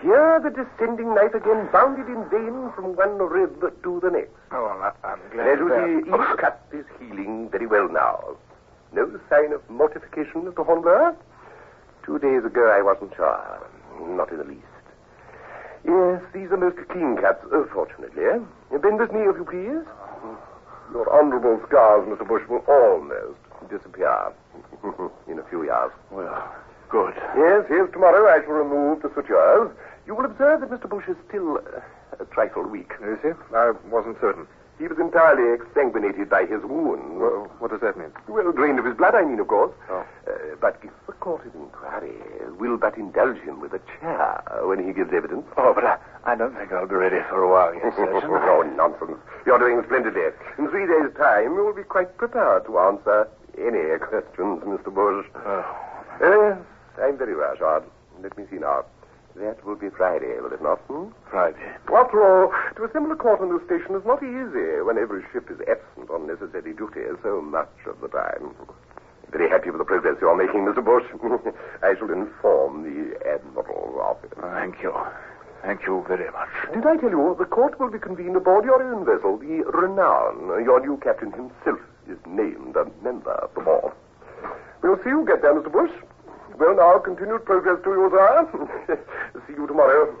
Here 0.00 0.40
the 0.42 0.50
descending 0.50 1.14
knife 1.14 1.34
again 1.34 1.68
bounded 1.72 2.06
in 2.06 2.22
vain 2.30 2.70
from 2.74 2.94
one 2.94 3.18
rib 3.18 3.60
to 3.82 4.00
the 4.00 4.10
next. 4.10 4.30
Oh, 4.52 4.64
well, 4.64 4.94
I'm 5.02 5.18
glad 5.32 5.48
as 5.48 5.58
you 5.58 5.68
see, 5.68 6.08
each 6.08 6.38
cut 6.38 6.62
is 6.72 6.86
healing 6.98 7.48
very 7.50 7.66
well 7.66 7.88
now. 7.88 8.36
No 8.92 9.10
sign 9.28 9.52
of 9.52 9.68
mortification, 9.68 10.42
Mr. 10.42 10.64
Hornblower? 10.64 11.16
Two 12.04 12.18
days 12.20 12.44
ago, 12.44 12.70
I 12.70 12.80
wasn't 12.80 13.14
sure. 13.16 13.68
Not 14.00 14.30
in 14.30 14.38
the 14.38 14.44
least. 14.44 14.62
Yes, 15.84 16.22
these 16.32 16.50
are 16.50 16.56
most 16.56 16.78
clean 16.88 17.16
cuts, 17.16 17.44
fortunately. 17.72 18.22
Bend 18.70 18.98
with 18.98 19.12
me, 19.12 19.20
if 19.20 19.36
you 19.36 19.44
please. 19.44 19.84
Your 20.92 21.08
honorable 21.12 21.60
scars, 21.68 22.08
Mr. 22.08 22.26
Bush, 22.26 22.42
will 22.48 22.64
almost 22.66 23.38
disappear 23.70 24.32
in 25.28 25.38
a 25.38 25.44
few 25.50 25.64
years. 25.64 25.92
Well, 26.10 26.54
good. 26.88 27.14
Yes, 27.36 27.66
yes, 27.70 27.88
tomorrow 27.92 28.26
I 28.28 28.42
shall 28.44 28.54
remove 28.54 29.02
the 29.02 29.10
sutures. 29.14 29.70
You 30.06 30.14
will 30.14 30.24
observe 30.24 30.60
that 30.60 30.70
Mr. 30.70 30.88
Bush 30.88 31.04
is 31.08 31.16
still 31.28 31.58
uh, 31.58 31.80
a 32.20 32.24
trifle 32.32 32.66
weak. 32.66 32.92
Is 33.04 33.18
he? 33.22 33.30
I 33.54 33.72
wasn't 33.90 34.18
certain. 34.20 34.46
He 34.78 34.86
was 34.86 34.98
entirely 34.98 35.58
exsanguinated 35.58 36.28
by 36.28 36.46
his 36.46 36.62
wound. 36.62 37.18
Well, 37.18 37.50
what 37.58 37.72
does 37.72 37.80
that 37.80 37.98
mean? 37.98 38.12
Well, 38.28 38.52
drained 38.52 38.78
of 38.78 38.84
his 38.84 38.94
blood, 38.96 39.14
I 39.14 39.24
mean, 39.24 39.40
of 39.40 39.48
course. 39.48 39.72
Oh. 39.90 40.06
Uh, 40.26 40.54
but 40.60 40.78
if 40.84 40.90
the 41.06 41.12
court 41.14 41.44
of 41.46 41.54
inquiry 41.54 42.14
will 42.58 42.76
but 42.76 42.96
indulge 42.96 43.38
him 43.38 43.60
with 43.60 43.72
a 43.72 43.80
chair 43.98 44.42
when 44.62 44.86
he 44.86 44.92
gives 44.92 45.12
evidence. 45.12 45.46
Oh, 45.56 45.72
but 45.74 45.84
I, 45.84 45.98
I 46.24 46.36
don't 46.36 46.54
think 46.54 46.70
I'll 46.72 46.86
be 46.86 46.94
ready 46.94 47.18
for 47.28 47.42
a 47.42 47.50
while 47.50 47.74
Surgeon. 47.96 48.30
oh, 48.30 48.62
nonsense. 48.76 49.18
You're 49.46 49.58
doing 49.58 49.82
splendidly. 49.84 50.30
In 50.58 50.68
three 50.70 50.86
days' 50.86 51.14
time, 51.16 51.54
you 51.54 51.64
will 51.64 51.74
be 51.74 51.82
quite 51.82 52.16
prepared 52.16 52.64
to 52.66 52.78
answer 52.78 53.28
any 53.58 53.98
questions, 53.98 54.62
Mr. 54.62 54.94
Bush. 54.94 55.26
Oh. 55.44 55.66
Yes, 56.20 56.58
I'm 57.02 57.18
very 57.18 57.34
reassured. 57.34 57.82
Let 58.22 58.36
me 58.38 58.44
see 58.50 58.58
now. 58.58 58.84
That 59.38 59.64
will 59.64 59.76
be 59.76 59.88
Friday, 59.88 60.34
will 60.40 60.52
it 60.52 60.60
not? 60.60 60.80
Hmm? 60.90 61.14
Friday. 61.30 61.62
After 61.94 62.18
all, 62.18 62.52
to 62.74 62.84
assemble 62.84 63.12
a 63.12 63.16
court 63.16 63.40
on 63.40 63.54
this 63.54 63.64
station 63.66 63.94
is 63.94 64.04
not 64.04 64.20
easy 64.20 64.82
when 64.82 64.98
every 64.98 65.22
ship 65.32 65.48
is 65.48 65.60
absent 65.70 66.10
on 66.10 66.26
necessary 66.26 66.74
duty 66.74 67.06
so 67.22 67.40
much 67.40 67.70
of 67.86 68.00
the 68.00 68.08
time. 68.08 68.50
Very 69.30 69.48
happy 69.48 69.70
with 69.70 69.78
the 69.78 69.84
progress 69.84 70.16
you're 70.20 70.34
making, 70.34 70.66
Mr. 70.66 70.82
Bush. 70.82 71.06
I 71.82 71.94
shall 71.94 72.10
inform 72.10 72.82
the 72.82 73.14
Admiral's 73.30 73.94
office. 74.02 74.32
Thank 74.40 74.82
you. 74.82 74.92
Thank 75.62 75.86
you 75.86 76.04
very 76.08 76.30
much. 76.32 76.48
Did 76.74 76.86
I 76.86 76.96
tell 76.96 77.10
you 77.10 77.36
the 77.38 77.44
court 77.44 77.78
will 77.78 77.90
be 77.90 77.98
convened 78.00 78.34
aboard 78.34 78.64
your 78.64 78.82
own 78.82 79.04
vessel, 79.04 79.38
the 79.38 79.62
Renown? 79.70 80.64
Your 80.64 80.80
new 80.80 80.96
captain 80.98 81.30
himself 81.30 81.78
is 82.10 82.18
named 82.26 82.74
a 82.74 82.90
member 83.04 83.32
of 83.32 83.54
the 83.54 83.60
board. 83.60 83.92
We'll 84.82 84.98
see 85.04 85.10
you 85.10 85.24
get 85.26 85.42
there, 85.42 85.54
Mr. 85.54 85.70
Bush. 85.70 85.92
Well, 86.58 86.74
now, 86.74 86.98
continued 86.98 87.44
progress 87.44 87.78
to 87.84 87.90
you, 87.90 88.10
sir. 88.10 88.98
see 89.46 89.52
you 89.54 89.66
tomorrow. 89.66 90.14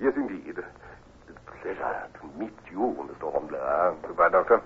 Yes, 0.00 0.14
indeed. 0.16 0.56
It's 0.56 0.58
a 0.58 1.60
pleasure 1.62 2.08
to 2.20 2.40
meet 2.40 2.54
you, 2.70 2.96
Mr. 2.98 3.30
Hornblower. 3.30 3.96
Goodbye, 4.06 4.30
Doctor. 4.30 4.62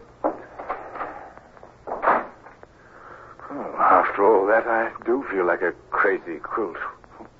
Oh, 3.53 3.77
after 3.81 4.25
all 4.25 4.47
that, 4.47 4.67
I 4.69 4.93
do 5.05 5.25
feel 5.31 5.45
like 5.47 5.63
a 5.63 5.73
crazy 5.91 6.39
quilt. 6.39 6.77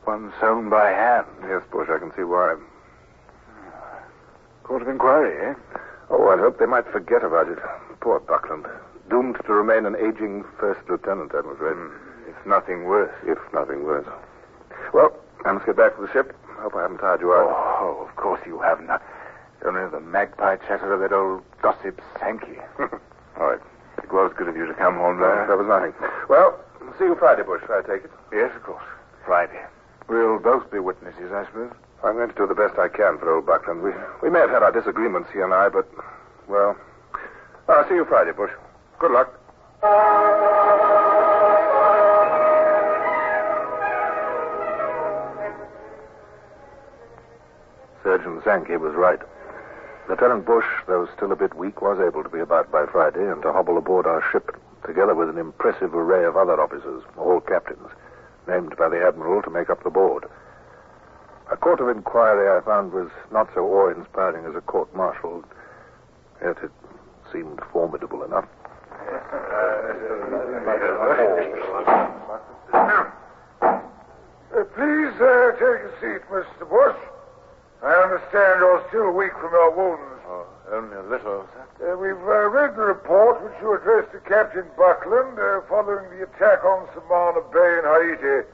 One 0.05 0.33
sewn 0.41 0.69
by 0.69 0.91
hand. 0.91 1.27
Yes, 1.43 1.63
Bush, 1.71 1.89
I 1.89 1.99
can 1.99 2.11
see 2.17 2.25
why. 2.25 2.57
Court 4.65 4.83
of 4.83 4.89
inquiry, 4.89 5.51
eh? 5.51 5.55
Oh, 6.11 6.29
I 6.29 6.37
hope 6.39 6.59
they 6.59 6.67
might 6.67 6.87
forget 6.91 7.23
about 7.23 7.49
it. 7.49 7.59
Poor 8.01 8.19
Buckland. 8.19 8.67
Doomed 9.09 9.37
to 9.47 9.53
remain 9.53 9.87
an 9.87 9.95
aging 9.95 10.45
first 10.59 10.81
lieutenant, 10.89 11.31
I'm 11.35 11.49
afraid. 11.51 11.77
If 11.77 12.00
nothing 12.47 12.85
worse. 12.85 13.13
If 13.27 13.39
nothing 13.53 13.85
worse. 13.85 14.07
Well, 14.93 15.13
I 15.45 15.53
must 15.53 15.67
get 15.67 15.77
back 15.77 15.97
to 15.97 16.03
the 16.03 16.13
ship. 16.13 16.35
Hope 16.59 16.75
I 16.75 16.83
haven't 16.83 16.99
tired 16.99 17.21
you 17.21 17.33
out. 17.33 17.49
Oh, 17.49 17.77
oh 17.81 18.07
of 18.07 18.17
course 18.17 18.41
you 18.47 18.61
have 18.61 18.83
not. 18.83 19.03
Only 19.65 19.89
the 19.91 20.01
magpie 20.01 20.57
chatter 20.57 20.93
of 20.93 21.01
that 21.01 21.13
old 21.13 21.43
gossip 21.63 22.01
Sankey. 22.19 22.59
All 22.79 23.47
right. 23.47 23.61
It 24.03 24.13
was 24.13 24.33
good 24.37 24.49
of 24.49 24.57
you 24.57 24.67
to 24.67 24.75
come 24.75 24.97
home, 24.97 25.21
there. 25.21 25.47
That 25.47 25.59
was 25.59 25.67
nothing. 25.67 25.93
Well, 26.29 26.59
see 26.99 27.05
you 27.05 27.17
Friday, 27.17 27.43
Bush, 27.43 27.63
I 27.69 27.83
take 27.83 28.05
it. 28.05 28.11
Yes, 28.33 28.51
of 28.57 28.63
course. 28.63 28.85
Friday. 29.25 29.61
We'll 30.09 30.39
both 30.39 30.71
be 30.71 30.79
witnesses, 30.79 31.31
I 31.33 31.45
suppose. 31.47 31.73
I'm 32.03 32.15
going 32.15 32.31
to 32.31 32.35
do 32.35 32.47
the 32.47 32.55
best 32.55 32.79
I 32.79 32.89
can 32.89 33.19
for 33.19 33.37
old 33.37 33.47
Buckland. 33.47 33.83
We, 33.83 33.93
we 34.23 34.31
may 34.31 34.41
have 34.41 34.51
had 34.51 34.63
our 34.63 34.73
disagreements, 34.73 35.29
he 35.33 35.41
and 35.41 35.53
I, 35.53 35.69
but, 35.69 35.89
well, 36.49 36.77
I'll 37.69 37.89
see 37.89 37.95
you 37.95 38.05
Friday, 38.07 38.33
Bush. 38.33 38.51
Good 38.99 39.13
luck. 39.13 39.37
Surgeon 48.11 48.43
Sankey 48.43 48.77
was 48.77 48.93
right. 48.97 49.21
Lieutenant 50.09 50.45
Bush, 50.45 50.67
though 50.89 51.07
still 51.15 51.31
a 51.31 51.37
bit 51.37 51.55
weak, 51.55 51.81
was 51.81 52.01
able 52.01 52.25
to 52.25 52.29
be 52.29 52.41
about 52.41 52.69
by 52.73 52.85
Friday 52.87 53.31
and 53.31 53.41
to 53.43 53.53
hobble 53.53 53.79
aboard 53.79 54.05
our 54.05 54.21
ship, 54.33 54.61
together 54.85 55.15
with 55.15 55.29
an 55.29 55.39
impressive 55.39 55.95
array 55.95 56.25
of 56.25 56.37
other 56.37 56.61
officers, 56.61 57.05
all 57.17 57.39
captains, 57.39 57.87
named 58.49 58.77
by 58.77 58.89
the 58.89 59.01
Admiral 59.01 59.43
to 59.43 59.51
make 59.51 59.71
up 59.71 59.85
the 59.85 59.91
board. 59.91 60.25
A 61.53 61.57
court 61.57 61.79
of 61.79 61.89
inquiry, 61.89 62.51
I 62.51 62.61
found, 62.65 62.93
was 62.93 63.11
not 63.31 63.49
so 63.55 63.65
awe-inspiring 63.65 64.45
as 64.45 64.57
a 64.57 64.61
court-martial, 64.61 65.45
yet 66.43 66.57
it 66.65 66.73
seemed 67.31 67.61
formidable 67.71 68.25
enough. 68.25 68.49
Uh, 74.53 74.65
please 74.75 75.15
uh, 75.23 75.53
take 75.53 75.87
a 75.87 75.93
seat, 76.01 76.23
Mr. 76.29 76.69
Bush. 76.69 77.10
I 77.83 77.97
understand 78.05 78.61
you're 78.61 78.85
still 78.93 79.11
weak 79.13 79.33
from 79.41 79.53
your 79.57 79.73
wounds. 79.73 80.21
Oh, 80.29 80.45
only 80.71 80.97
a 80.97 81.03
little, 81.09 81.49
sir. 81.49 81.65
Uh, 81.81 81.97
we've 81.97 82.13
uh, 82.29 82.53
read 82.53 82.77
the 82.77 82.85
report 82.85 83.41
which 83.41 83.57
you 83.63 83.73
addressed 83.73 84.13
to 84.13 84.21
Captain 84.29 84.69
Buckland 84.77 85.41
uh, 85.41 85.65
following 85.65 86.05
the 86.13 86.29
attack 86.29 86.61
on 86.61 86.85
Samana 86.93 87.41
Bay 87.49 87.81
in 87.81 87.85
Haiti. 87.89 88.45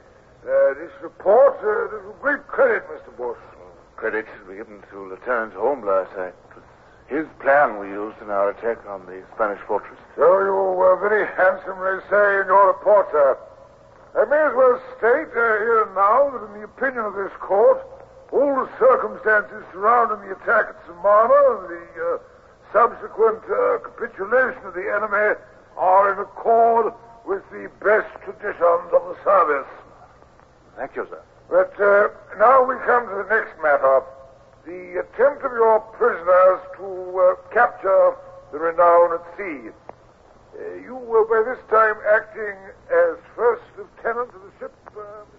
Uh, 0.46 0.78
this 0.78 0.94
report 1.02 1.58
uh, 1.58 1.90
does 1.90 2.06
you 2.06 2.14
great 2.22 2.46
credit, 2.46 2.86
Mr. 2.86 3.10
Bush. 3.18 3.38
credit 3.96 4.26
should 4.30 4.46
be 4.46 4.62
given 4.62 4.78
to 4.94 5.10
Lieutenant 5.10 5.58
sir. 6.14 6.30
It 6.30 6.54
was 6.54 6.62
his 7.10 7.26
plan 7.42 7.82
we 7.82 7.88
used 7.90 8.22
in 8.22 8.30
our 8.30 8.50
attack 8.54 8.78
on 8.86 9.06
the 9.06 9.26
Spanish 9.34 9.58
fortress. 9.66 9.98
So 10.14 10.22
you 10.22 10.54
uh, 10.54 10.94
very 11.02 11.26
handsomely 11.34 11.98
say 12.06 12.40
in 12.40 12.46
your 12.46 12.70
report, 12.70 13.10
sir. 13.10 13.34
I 14.14 14.24
may 14.30 14.38
as 14.38 14.54
well 14.54 14.78
state 15.02 15.34
uh, 15.34 15.66
here 15.66 15.82
and 15.82 15.94
now 15.98 16.30
that 16.30 16.46
in 16.46 16.62
the 16.62 16.64
opinion 16.70 17.04
of 17.10 17.14
this 17.18 17.34
court, 17.42 17.82
all 18.32 18.54
the 18.64 18.70
circumstances 18.78 19.62
surrounding 19.72 20.28
the 20.28 20.34
attack 20.34 20.68
at 20.70 20.76
Samana 20.86 21.60
and 21.60 21.70
the 21.70 21.86
uh, 22.02 22.18
subsequent 22.72 23.42
uh, 23.48 23.78
capitulation 23.84 24.62
of 24.64 24.74
the 24.74 24.90
enemy 24.90 25.38
are 25.76 26.12
in 26.12 26.18
accord 26.18 26.92
with 27.26 27.42
the 27.50 27.70
best 27.80 28.08
traditions 28.24 28.88
of 28.92 29.02
the 29.08 29.16
service. 29.24 29.68
Thank 30.76 30.96
you, 30.96 31.06
sir. 31.08 31.22
But 31.48 31.72
uh, 31.80 32.08
now 32.38 32.64
we 32.64 32.74
come 32.86 33.06
to 33.06 33.22
the 33.22 33.28
next 33.30 33.54
matter. 33.62 34.02
The 34.66 35.00
attempt 35.00 35.44
of 35.44 35.52
your 35.52 35.80
prisoners 35.94 36.60
to 36.78 36.86
uh, 37.20 37.54
capture 37.54 38.16
the 38.52 38.58
Renown 38.58 39.14
at 39.14 39.24
sea. 39.36 39.70
Uh, 40.58 40.74
you 40.82 40.96
were 40.96 41.24
by 41.24 41.48
this 41.48 41.62
time 41.70 41.96
acting 42.10 42.56
as 42.90 43.16
first 43.36 43.62
lieutenant 43.78 44.34
of 44.34 44.42
the 44.42 44.50
ship, 44.58 44.74
uh? 44.96 45.35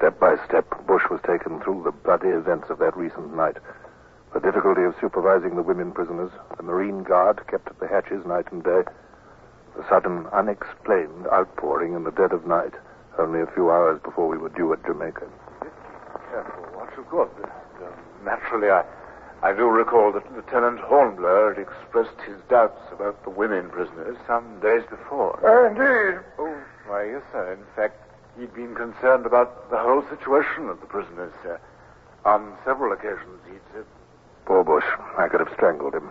Step 0.00 0.18
by 0.18 0.34
step, 0.48 0.64
Bush 0.86 1.02
was 1.10 1.20
taken 1.26 1.60
through 1.60 1.82
the 1.84 1.92
bloody 1.92 2.28
events 2.30 2.70
of 2.70 2.78
that 2.78 2.96
recent 2.96 3.36
night. 3.36 3.58
The 4.32 4.40
difficulty 4.40 4.80
of 4.80 4.94
supervising 4.98 5.56
the 5.56 5.62
women 5.62 5.92
prisoners, 5.92 6.30
the 6.56 6.62
Marine 6.62 7.02
Guard 7.02 7.46
kept 7.48 7.68
at 7.68 7.78
the 7.80 7.86
hatches 7.86 8.24
night 8.24 8.50
and 8.50 8.64
day, 8.64 8.80
the 9.76 9.86
sudden, 9.90 10.26
unexplained 10.32 11.26
outpouring 11.26 11.92
in 11.92 12.04
the 12.04 12.12
dead 12.12 12.32
of 12.32 12.46
night, 12.46 12.72
only 13.18 13.42
a 13.42 13.46
few 13.48 13.70
hours 13.70 14.00
before 14.02 14.26
we 14.26 14.38
were 14.38 14.48
due 14.48 14.72
at 14.72 14.82
Jamaica. 14.86 15.28
Careful, 16.30 16.64
watch 16.74 16.96
your 16.96 17.04
course. 17.04 17.28
Uh, 17.44 17.86
naturally, 18.24 18.70
I, 18.70 18.82
I 19.42 19.52
do 19.52 19.66
recall 19.68 20.12
that 20.12 20.24
Lieutenant 20.34 20.80
Hornblower 20.80 21.52
had 21.52 21.60
expressed 21.60 22.18
his 22.26 22.40
doubts 22.48 22.80
about 22.90 23.22
the 23.24 23.30
women 23.30 23.68
prisoners 23.68 24.16
some 24.26 24.60
days 24.60 24.82
before. 24.88 25.36
Uh, 25.44 25.68
indeed. 25.68 26.24
Oh, 26.38 26.56
why, 26.86 27.04
yes, 27.04 27.22
sir. 27.32 27.52
In 27.52 27.64
fact, 27.76 28.00
he'd 28.38 28.54
been 28.54 28.74
concerned 28.74 29.26
about 29.26 29.70
the 29.70 29.78
whole 29.78 30.02
situation 30.08 30.68
of 30.68 30.80
the 30.80 30.86
prisoners, 30.86 31.32
sir. 31.42 31.60
On 32.24 32.52
several 32.64 32.92
occasions, 32.92 33.40
he'd 33.46 33.60
said, 33.72 33.84
Poor 34.44 34.64
Bush. 34.64 34.84
I 35.16 35.28
could 35.28 35.40
have 35.40 35.52
strangled 35.54 35.94
him. 35.94 36.10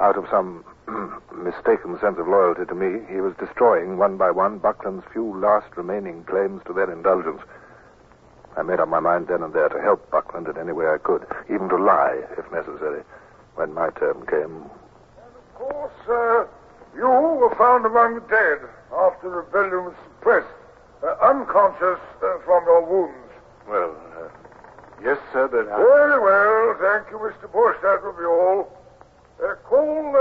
Out 0.00 0.16
of 0.16 0.26
some 0.30 0.64
mistaken 1.34 1.98
sense 2.00 2.18
of 2.18 2.26
loyalty 2.26 2.64
to 2.66 2.74
me, 2.74 3.00
he 3.08 3.20
was 3.20 3.34
destroying 3.38 3.96
one 3.96 4.16
by 4.16 4.30
one 4.30 4.58
Buckland's 4.58 5.04
few 5.12 5.38
last 5.38 5.76
remaining 5.76 6.24
claims 6.24 6.62
to 6.66 6.72
their 6.72 6.90
indulgence. 6.90 7.40
I 8.56 8.62
made 8.62 8.80
up 8.80 8.88
my 8.88 9.00
mind 9.00 9.28
then 9.28 9.42
and 9.42 9.52
there 9.54 9.68
to 9.68 9.80
help 9.80 10.10
Buckland 10.10 10.48
in 10.48 10.58
any 10.58 10.72
way 10.72 10.86
I 10.86 10.98
could, 10.98 11.24
even 11.48 11.68
to 11.68 11.76
lie, 11.76 12.20
if 12.36 12.50
necessary, 12.50 13.02
when 13.54 13.72
my 13.72 13.90
turn 13.90 14.26
came. 14.26 14.64
Of 15.16 15.54
course, 15.54 15.92
uh, 16.08 16.44
you 16.96 17.08
were 17.08 17.54
found 17.56 17.86
among 17.86 18.14
the 18.14 18.20
dead 18.22 18.68
after 18.92 19.30
the 19.30 19.36
rebellion 19.36 19.84
was 19.84 19.94
suppressed, 20.04 20.48
uh, 21.02 21.14
unconscious 21.22 22.00
uh, 22.22 22.38
from 22.44 22.64
your 22.64 22.84
wounds. 22.84 23.32
Well, 23.68 23.96
uh, 24.16 24.28
yes, 25.02 25.18
sir, 25.32 25.48
but 25.48 25.68
I... 25.68 25.76
Very 25.76 26.20
well. 26.20 26.76
Thank 26.80 27.10
you, 27.10 27.18
Mr. 27.18 27.50
Bush. 27.50 27.76
That 27.82 28.02
will 28.02 28.12
be 28.12 28.24
all. 28.24 28.76
Uh, 29.40 29.54
call 29.64 30.12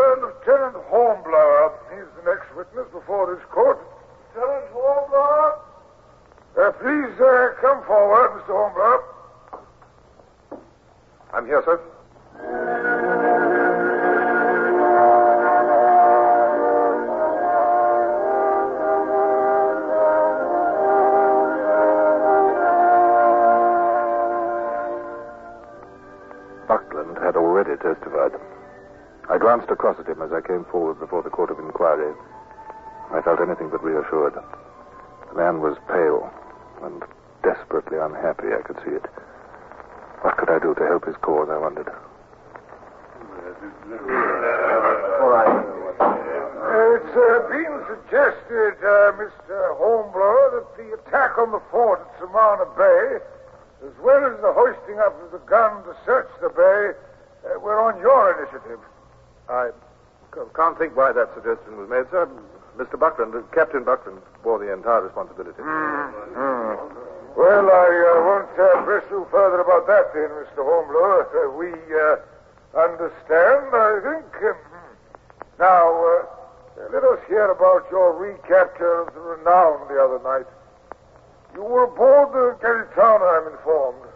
as 30.79 30.95
forward 30.95 30.99
before 30.99 31.23
the 31.23 31.29
court 31.29 31.51
of 31.51 31.59
inquiry. 31.59 32.13
I 33.11 33.21
felt 33.21 33.41
anything 33.41 33.69
but 33.69 33.83
reassured. 33.83 34.33
The 34.33 35.35
man 35.35 35.59
was 35.59 35.77
pale 35.87 36.31
and 36.83 37.03
desperately 37.43 37.97
unhappy. 37.97 38.47
I 38.53 38.61
could 38.61 38.77
see 38.85 38.91
it. 38.95 39.05
What 40.21 40.37
could 40.37 40.49
I 40.49 40.59
do 40.59 40.73
to 40.75 40.85
help 40.87 41.05
his 41.05 41.15
cause, 41.17 41.49
I 41.51 41.57
wondered. 41.57 41.87
Uh, 41.89 41.95
it's 46.95 47.15
uh, 47.15 47.49
been 47.49 47.75
suggested, 47.91 48.75
uh, 48.79 49.11
Mr. 49.19 49.75
Hornblower, 49.75 50.63
that 50.63 50.77
the 50.77 50.93
attack 50.95 51.37
on 51.37 51.51
the 51.51 51.61
fort 51.71 51.99
at 51.99 52.19
Samana 52.19 52.65
Bay, 52.77 53.19
as 53.85 53.93
well 54.01 54.23
as 54.23 54.39
the 54.41 54.53
hoisting 54.53 54.99
up 54.99 55.15
of 55.23 55.31
the 55.31 55.39
gun 55.49 55.83
to 55.83 55.95
search 56.05 56.29
the 56.41 56.49
bay, 56.49 56.91
uh, 57.51 57.59
were 57.59 57.79
on 57.79 57.99
your 57.99 58.31
initiative. 58.39 58.79
I 59.49 59.69
c- 59.69 59.73
can't 60.55 60.77
think 60.77 60.95
why 60.95 61.11
that 61.11 61.29
suggestion 61.33 61.77
was 61.77 61.89
made, 61.89 62.05
sir. 62.11 62.29
Mr. 62.77 62.97
Buckland, 62.97 63.35
uh, 63.35 63.41
Captain 63.53 63.83
Buckland, 63.83 64.21
bore 64.43 64.59
the 64.59 64.71
entire 64.71 65.01
responsibility. 65.01 65.59
Hmm. 65.59 66.79
Well, 67.35 67.67
I 67.67 67.89
uh, 67.91 68.23
won't 68.23 68.51
uh, 68.55 68.83
press 68.83 69.03
you 69.11 69.27
further 69.31 69.59
about 69.59 69.87
that 69.87 70.13
then, 70.13 70.29
Mr. 70.31 70.63
Hornblower. 70.63 71.27
Uh, 71.27 71.51
we 71.55 71.71
uh, 71.71 72.19
understand, 72.75 73.67
I 73.73 73.99
think. 74.03 74.31
Um, 74.43 74.57
now, 75.59 75.83
uh, 75.91 76.89
let 76.93 77.03
us 77.03 77.19
hear 77.27 77.51
about 77.51 77.85
your 77.91 78.15
recapture 78.15 79.01
of 79.01 79.13
the 79.13 79.19
Renown 79.19 79.87
the 79.87 79.99
other 79.99 80.23
night. 80.23 80.47
You 81.53 81.63
were 81.63 81.83
aboard 81.83 82.31
the 82.31 82.55
Gaditana, 82.63 83.41
I'm 83.41 83.51
informed. 83.51 84.07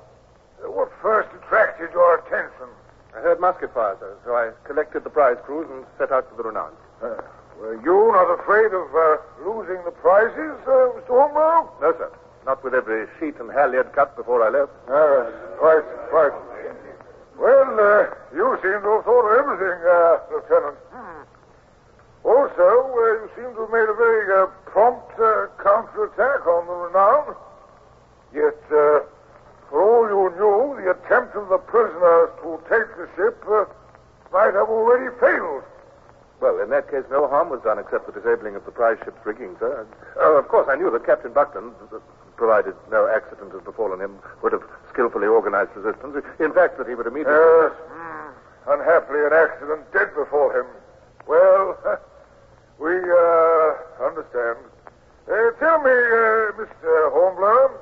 Uh, 0.63 0.71
what 0.71 0.91
first 1.01 1.29
attracted 1.35 1.91
your 1.91 2.19
attention? 2.19 2.71
I 3.15 3.21
heard 3.21 3.39
musket 3.39 3.73
fire, 3.73 3.95
sir, 3.99 4.17
so 4.25 4.33
I 4.35 4.51
collected 4.67 5.03
the 5.03 5.09
prize 5.09 5.37
crews 5.45 5.67
and 5.69 5.85
set 5.97 6.11
out 6.11 6.27
for 6.29 6.35
the 6.35 6.49
Renown. 6.49 6.73
Uh, 7.01 7.21
were 7.59 7.77
you 7.85 8.11
not 8.11 8.39
afraid 8.39 8.73
of 8.73 8.89
uh, 8.89 9.17
losing 9.45 9.77
the 9.85 9.91
prizes, 9.91 10.57
uh, 10.65 10.97
Mr. 10.97 11.13
Hornblower? 11.13 11.69
No, 11.81 11.93
sir. 11.93 12.11
Not 12.45 12.63
with 12.63 12.73
every 12.73 13.07
sheet 13.19 13.39
and 13.39 13.51
halyard 13.51 13.93
cut 13.93 14.17
before 14.17 14.41
I 14.41 14.49
left. 14.49 14.73
Uh, 14.89 15.29
quite, 15.61 15.85
quite. 16.09 16.33
Well, 17.37 17.69
uh, 17.79 18.09
you 18.33 18.57
seem 18.61 18.81
to 18.81 18.89
have 18.97 19.05
thought 19.05 19.25
of 19.29 19.39
everything, 19.39 19.77
uh, 19.85 20.17
Lieutenant. 20.33 20.77
Also, 22.23 22.65
uh, 22.65 23.03
you 23.19 23.29
seem 23.35 23.53
to 23.55 23.61
have 23.61 23.71
made 23.71 23.89
a 23.89 23.93
very 23.93 24.25
uh, 24.31 24.47
prompt 24.65 25.11
uh, 25.19 25.47
counterattack 25.61 26.47
on 26.47 26.65
the 26.65 26.73
Renown. 26.73 27.35
Yet, 28.33 28.57
uh, 28.71 29.05
for 29.73 29.81
all 29.81 30.05
you 30.05 30.29
knew, 30.37 30.77
the 30.85 30.91
attempt 30.93 31.33
of 31.33 31.49
the 31.49 31.57
prisoners 31.57 32.29
to 32.45 32.61
take 32.69 32.85
the 32.93 33.09
ship 33.17 33.41
uh, 33.49 33.65
might 34.31 34.53
have 34.53 34.69
already 34.69 35.09
failed. 35.17 35.63
Well, 36.39 36.61
in 36.61 36.69
that 36.69 36.91
case, 36.91 37.01
no 37.09 37.27
harm 37.27 37.49
was 37.49 37.57
done 37.65 37.79
except 37.79 38.05
the 38.05 38.13
disabling 38.13 38.53
of 38.53 38.65
the 38.65 38.71
prize 38.71 38.97
ship's 39.03 39.25
rigging, 39.25 39.55
sir. 39.57 39.87
Uh, 40.21 40.37
of 40.37 40.47
course, 40.47 40.67
I 40.69 40.75
knew 40.75 40.91
that 40.91 41.03
Captain 41.07 41.33
Buckland, 41.33 41.73
uh, 41.91 41.97
provided 42.37 42.75
no 42.91 43.09
accident 43.09 43.51
had 43.51 43.63
befallen 43.63 43.99
him, 43.99 44.19
would 44.43 44.53
have 44.53 44.61
skillfully 44.93 45.25
organized 45.25 45.71
resistance. 45.75 46.21
In 46.39 46.53
fact, 46.53 46.77
that 46.77 46.85
he 46.87 46.93
would 46.93 47.07
immediately. 47.07 47.33
Yes. 47.33 47.73
mm, 47.97 48.29
Unhappily, 48.77 49.25
an 49.25 49.33
accident 49.33 49.89
did 49.91 50.13
befall 50.13 50.51
him. 50.53 50.65
Well, 51.25 51.81
we 52.77 52.93
uh, 52.93 54.05
understand. 54.05 54.61
Uh, 55.25 55.49
tell 55.57 55.81
me, 55.81 55.89
uh, 55.89 56.61
Mr. 56.61 57.09
Hornblower, 57.09 57.73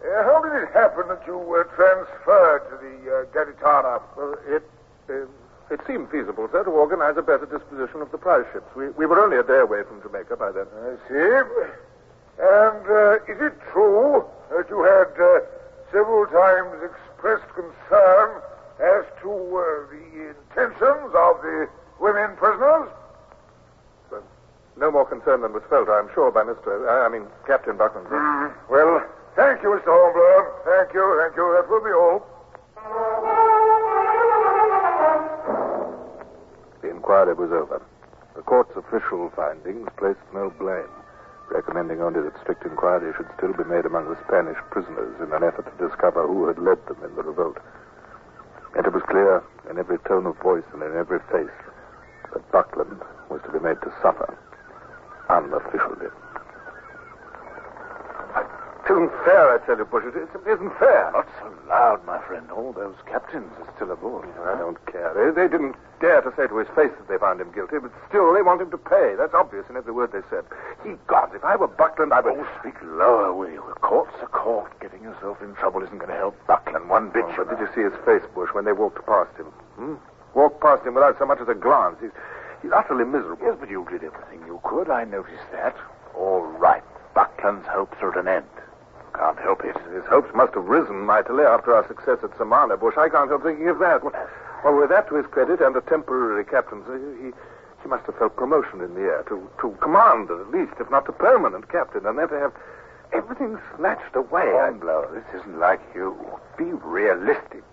uh, 0.00 0.24
how 0.24 0.40
did 0.42 0.62
it 0.62 0.72
happen 0.72 1.08
that 1.08 1.22
you 1.26 1.36
were 1.36 1.64
transferred 1.76 2.64
to 2.70 2.76
the 2.80 2.96
uh, 3.10 3.24
Gaditana? 3.36 4.00
Well, 4.16 4.34
it, 4.48 4.64
uh, 5.08 5.26
it 5.70 5.80
seemed 5.86 6.10
feasible, 6.10 6.48
sir, 6.50 6.64
to 6.64 6.70
organize 6.70 7.16
a 7.16 7.22
better 7.22 7.46
disposition 7.46 8.00
of 8.00 8.10
the 8.10 8.18
prize 8.18 8.44
ships. 8.52 8.66
We, 8.74 8.88
we 8.90 9.06
were 9.06 9.20
only 9.20 9.36
a 9.36 9.42
day 9.42 9.60
away 9.60 9.82
from 9.84 10.02
Jamaica 10.02 10.36
by 10.36 10.52
then. 10.52 10.66
I 10.72 10.96
see. 11.06 11.20
And 12.40 12.84
uh, 12.88 13.20
is 13.28 13.38
it 13.40 13.54
true 13.70 14.24
that 14.50 14.66
you 14.70 14.82
had 14.82 15.12
uh, 15.20 15.44
several 15.92 16.26
times 16.32 16.80
expressed 16.80 17.46
concern 17.52 18.40
as 18.80 19.04
to 19.20 19.28
uh, 19.28 19.62
the 19.92 20.32
intentions 20.32 21.12
of 21.12 21.44
the 21.44 21.68
women 22.00 22.34
prisoners? 22.36 22.88
No 24.76 24.90
more 24.90 25.04
concern 25.04 25.42
than 25.42 25.52
was 25.52 25.62
felt, 25.68 25.90
I'm 25.90 26.08
sure, 26.14 26.32
by 26.32 26.42
Mr. 26.42 26.88
I, 26.88 27.04
I 27.04 27.08
mean, 27.10 27.26
Captain 27.46 27.76
Buckland. 27.76 28.06
Mm. 28.08 28.54
Well, 28.70 29.04
thank 29.36 29.62
you, 29.62 29.68
Mr. 29.70 29.90
Hornblower. 29.90 30.52
Thank 30.64 30.94
you, 30.94 31.04
thank 31.22 31.36
you. 31.36 31.46
That 31.56 31.68
will 31.68 31.84
be 31.84 31.92
all. 31.92 32.26
The 36.82 36.90
inquiry 36.90 37.34
was 37.34 37.50
over. 37.52 37.82
The 38.36 38.42
court's 38.42 38.74
official 38.76 39.30
findings 39.36 39.88
placed 39.96 40.20
no 40.32 40.50
blame. 40.58 40.88
recommending 41.50 42.00
only 42.00 42.22
that 42.22 42.38
strict 42.40 42.64
inquiry 42.64 43.12
should 43.16 43.26
still 43.36 43.52
be 43.52 43.64
made 43.64 43.84
among 43.84 44.08
the 44.08 44.16
Spanish 44.26 44.56
prisoners 44.70 45.14
in 45.20 45.32
an 45.32 45.42
effort 45.42 45.66
to 45.66 45.88
discover 45.88 46.26
who 46.26 46.46
had 46.46 46.58
led 46.58 46.78
them 46.86 46.96
in 47.04 47.14
the 47.16 47.22
revolt. 47.22 47.58
And 48.76 48.86
it 48.86 48.92
was 48.92 49.02
clear 49.10 49.42
in 49.68 49.76
every 49.78 49.98
tone 50.06 50.26
of 50.26 50.38
voice 50.38 50.62
and 50.72 50.82
in 50.82 50.94
every 50.96 51.18
face 51.32 51.50
that 52.32 52.52
Buckland 52.52 53.02
was 53.28 53.40
to 53.42 53.50
be 53.52 53.58
made 53.58 53.80
to 53.82 53.92
suffer 54.00 54.30
unofficially. 55.28 56.06
Isn't 59.00 59.24
fair, 59.24 59.48
I 59.48 59.56
tell 59.64 59.78
you, 59.78 59.86
Bush. 59.86 60.04
It 60.04 60.28
simply 60.30 60.52
isn't 60.52 60.76
fair. 60.76 61.08
Not 61.16 61.26
so 61.40 61.48
loud, 61.72 62.04
my 62.04 62.20
friend. 62.28 62.50
All 62.52 62.74
those 62.74 62.96
captains 63.08 63.48
are 63.56 63.72
still 63.74 63.90
aboard. 63.90 64.28
I 64.44 64.58
don't 64.58 64.76
care. 64.84 65.16
They, 65.16 65.32
they 65.32 65.48
didn't 65.48 65.72
dare 66.04 66.20
to 66.20 66.28
say 66.36 66.46
to 66.48 66.58
his 66.60 66.68
face 66.76 66.92
that 66.92 67.08
they 67.08 67.16
found 67.16 67.40
him 67.40 67.48
guilty, 67.50 67.80
but 67.80 67.92
still 68.12 68.34
they 68.36 68.42
want 68.42 68.60
him 68.60 68.70
to 68.70 68.76
pay. 68.76 69.16
That's 69.16 69.32
obvious 69.32 69.64
in 69.70 69.78
every 69.80 69.94
word 69.96 70.12
they 70.12 70.20
said. 70.28 70.44
He 70.84 71.00
God, 71.08 71.32
if 71.34 71.42
I 71.42 71.56
were 71.56 71.72
Buckland, 71.72 72.12
I 72.12 72.20
would. 72.20 72.36
Oh, 72.36 72.48
speak 72.60 72.76
lower, 72.84 73.32
will 73.32 73.48
you? 73.48 73.64
A 73.72 73.74
court's 73.80 74.20
a 74.20 74.26
court. 74.26 74.68
Getting 74.84 75.02
yourself 75.02 75.40
in 75.40 75.54
trouble 75.54 75.80
isn't 75.82 75.96
going 75.96 76.12
to 76.12 76.20
help 76.20 76.36
Buckland 76.46 76.90
one 76.90 77.08
bit. 77.08 77.24
Oh, 77.24 77.44
but 77.48 77.56
did 77.56 77.58
you 77.64 77.72
see 77.72 77.88
his 77.88 77.96
face, 78.04 78.28
Bush, 78.34 78.52
when 78.52 78.66
they 78.68 78.76
walked 78.76 79.00
past 79.06 79.32
him? 79.40 79.48
Hmm? 79.80 79.94
Walked 80.36 80.60
past 80.60 80.84
him 80.84 80.92
without 80.92 81.16
so 81.18 81.24
much 81.24 81.40
as 81.40 81.48
a 81.48 81.56
glance. 81.56 81.96
He's, 82.02 82.12
he's 82.60 82.72
utterly 82.76 83.08
miserable. 83.08 83.48
Yes, 83.48 83.56
but 83.58 83.70
you 83.70 83.80
did 83.88 84.04
everything 84.04 84.44
you 84.44 84.60
could. 84.62 84.90
I 84.92 85.04
noticed 85.04 85.48
that. 85.52 85.74
All 86.12 86.44
right. 86.44 86.84
Buckland's 87.14 87.66
hopes 87.66 87.96
are 88.02 88.12
at 88.12 88.20
an 88.20 88.28
end. 88.28 88.44
Can't 89.14 89.38
help 89.38 89.64
it. 89.64 89.76
His 89.92 90.04
hopes 90.06 90.30
must 90.34 90.54
have 90.54 90.64
risen 90.64 91.04
mightily 91.04 91.44
after 91.44 91.74
our 91.74 91.86
success 91.88 92.18
at 92.22 92.36
Samana, 92.38 92.76
Bush. 92.76 92.94
I 92.96 93.08
can't 93.08 93.28
help 93.28 93.42
thinking 93.42 93.68
of 93.68 93.78
that. 93.80 94.02
Well, 94.02 94.76
with 94.76 94.90
that 94.90 95.08
to 95.08 95.16
his 95.16 95.26
credit 95.26 95.60
and 95.60 95.74
a 95.76 95.80
temporary 95.80 96.44
captaincy, 96.44 97.00
he, 97.22 97.30
he 97.82 97.88
must 97.88 98.06
have 98.06 98.16
felt 98.16 98.36
promotion 98.36 98.80
in 98.80 98.94
the 98.94 99.00
air 99.00 99.24
to, 99.28 99.48
to 99.60 99.76
commander, 99.80 100.40
at 100.40 100.50
least, 100.50 100.74
if 100.80 100.90
not 100.90 101.06
to 101.06 101.12
permanent 101.12 101.68
captain, 101.68 102.06
and 102.06 102.18
then 102.18 102.28
to 102.28 102.38
have 102.38 102.52
everything 103.12 103.58
snatched 103.76 104.14
away. 104.14 104.46
Hornblower, 104.46 105.10
this 105.12 105.40
isn't 105.40 105.58
like 105.58 105.80
you. 105.94 106.16
Be 106.56 106.64
realistic. 106.64 107.64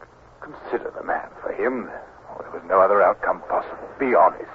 Consider 0.41 0.91
the 0.95 1.03
man. 1.03 1.27
For 1.41 1.51
him, 1.51 1.89
oh, 2.31 2.41
there 2.41 2.51
was 2.51 2.63
no 2.67 2.81
other 2.81 3.01
outcome 3.01 3.41
possible. 3.49 3.89
Be 3.99 4.15
honest. 4.15 4.45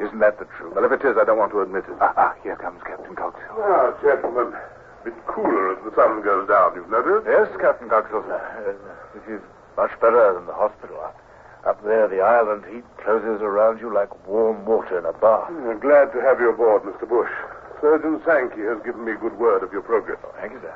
Isn't 0.00 0.18
that 0.18 0.38
the 0.38 0.46
truth? 0.58 0.74
Well, 0.74 0.84
if 0.84 0.92
it 0.92 1.06
is, 1.06 1.16
I 1.16 1.24
don't 1.24 1.38
want 1.38 1.52
to 1.52 1.60
admit 1.60 1.84
it. 1.88 1.96
Ah, 2.00 2.12
ah 2.16 2.34
here 2.42 2.56
comes 2.56 2.82
Captain 2.82 3.14
Cox. 3.14 3.40
Ah, 3.52 3.94
gentlemen. 4.02 4.52
A 5.04 5.12
bit 5.12 5.26
cooler 5.26 5.76
as 5.76 5.84
the 5.84 5.92
sun 5.94 6.22
goes 6.24 6.48
down, 6.48 6.72
you've 6.74 6.88
noticed? 6.88 7.28
Yes, 7.28 7.52
Captain 7.60 7.92
Cogshill. 7.92 8.24
Uh, 8.24 8.72
this 9.12 9.36
is 9.36 9.42
much 9.76 9.92
better 10.00 10.32
than 10.32 10.46
the 10.46 10.54
hospital. 10.56 10.96
Up, 11.68 11.84
there, 11.84 12.08
the 12.08 12.20
island 12.24 12.64
heat 12.72 12.84
closes 13.04 13.44
around 13.44 13.80
you 13.80 13.92
like 13.92 14.08
warm 14.26 14.64
water 14.64 14.96
in 14.96 15.04
a 15.04 15.12
bath. 15.12 15.52
I'm 15.52 15.78
glad 15.78 16.08
to 16.16 16.22
have 16.24 16.40
you 16.40 16.48
aboard, 16.48 16.84
Mr. 16.88 17.06
Bush. 17.06 17.28
Surgeon 17.84 18.16
Sankey 18.24 18.64
has 18.64 18.80
given 18.80 19.04
me 19.04 19.12
good 19.20 19.36
word 19.36 19.62
of 19.62 19.72
your 19.76 19.82
progress. 19.82 20.16
Oh, 20.24 20.32
thank 20.40 20.52
you, 20.56 20.60
sir. 20.64 20.72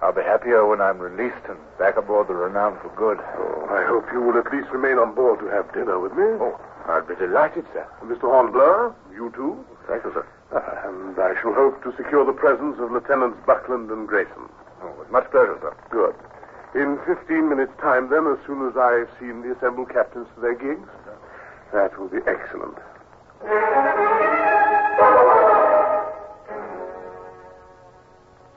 I'll 0.00 0.16
be 0.16 0.22
happier 0.24 0.64
when 0.66 0.80
I'm 0.80 0.98
released 0.98 1.44
and 1.44 1.60
back 1.78 1.98
aboard 1.98 2.28
the 2.28 2.34
Renown 2.34 2.80
for 2.80 2.88
good. 2.96 3.20
Oh, 3.36 3.68
I 3.68 3.84
hope 3.84 4.08
you 4.16 4.22
will 4.22 4.40
at 4.40 4.48
least 4.50 4.72
remain 4.72 4.96
on 4.96 5.14
board 5.14 5.40
to 5.40 5.46
have 5.52 5.68
dinner 5.74 6.00
with 6.00 6.12
me. 6.16 6.24
Oh, 6.40 6.56
I'd 6.88 7.06
be 7.06 7.16
delighted, 7.16 7.66
sir. 7.76 7.84
Mr. 8.00 8.32
Hornblower, 8.32 8.94
you 9.12 9.30
too. 9.36 9.60
Thank 9.86 10.04
you, 10.04 10.12
sir. 10.16 10.26
And 10.52 11.18
I 11.18 11.32
shall 11.40 11.54
hope 11.54 11.82
to 11.82 11.96
secure 11.96 12.26
the 12.26 12.32
presence 12.32 12.76
of 12.78 12.92
Lieutenants 12.92 13.38
Buckland 13.46 13.90
and 13.90 14.06
Grayson. 14.06 14.50
Oh, 14.82 14.92
with 14.98 15.10
much 15.10 15.30
pleasure, 15.30 15.56
sir. 15.62 15.74
Good. 15.88 16.14
In 16.74 16.98
15 17.06 17.48
minutes' 17.48 17.72
time, 17.80 18.10
then, 18.10 18.26
as 18.26 18.38
soon 18.46 18.68
as 18.68 18.76
I've 18.76 19.08
seen 19.18 19.40
the 19.40 19.56
assembled 19.56 19.88
captains 19.88 20.28
to 20.34 20.40
their 20.40 20.54
gigs, 20.54 20.88
that 21.72 21.98
will 21.98 22.08
be 22.08 22.18
excellent. 22.26 22.76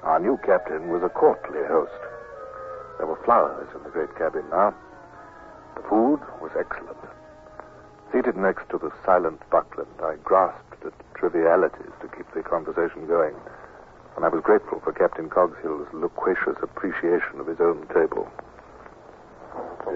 Our 0.04 0.20
new 0.20 0.38
captain 0.46 0.90
was 0.90 1.02
a 1.02 1.10
courtly 1.10 1.64
host. 1.68 1.92
There 2.98 3.08
were 3.08 3.20
flowers 3.24 3.68
in 3.74 3.84
the 3.84 3.90
great 3.90 4.16
cabin 4.18 4.44
now. 4.52 4.74
The 5.76 5.82
food 5.84 6.20
was 6.42 6.52
excellent. 6.60 6.98
Seated 8.12 8.36
next 8.38 8.70
to 8.70 8.78
the 8.78 8.92
silent 9.06 9.42
Buckland, 9.50 9.92
I 10.02 10.16
grasped 10.24 10.75
trivialities 11.18 11.92
to 12.02 12.08
keep 12.16 12.30
the 12.34 12.44
conversation 12.44 13.08
going, 13.08 13.34
and 14.16 14.26
I 14.26 14.30
was 14.30 14.42
grateful 14.44 14.80
for 14.84 14.94
Captain 14.94 15.30
Cogshill's 15.30 15.88
loquacious 15.94 16.58
appreciation 16.62 17.40
of 17.40 17.48
his 17.48 17.60
own 17.60 17.88
table. 17.94 18.28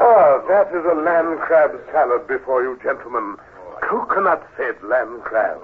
Ah, 0.00 0.40
that 0.48 0.68
is 0.74 0.84
a 0.86 0.94
land 0.94 1.38
crab 1.40 1.70
salad 1.92 2.26
before 2.26 2.62
you, 2.62 2.78
gentlemen. 2.82 3.36
Coconut-fed 3.82 4.82
land 4.82 5.22
crab. 5.22 5.58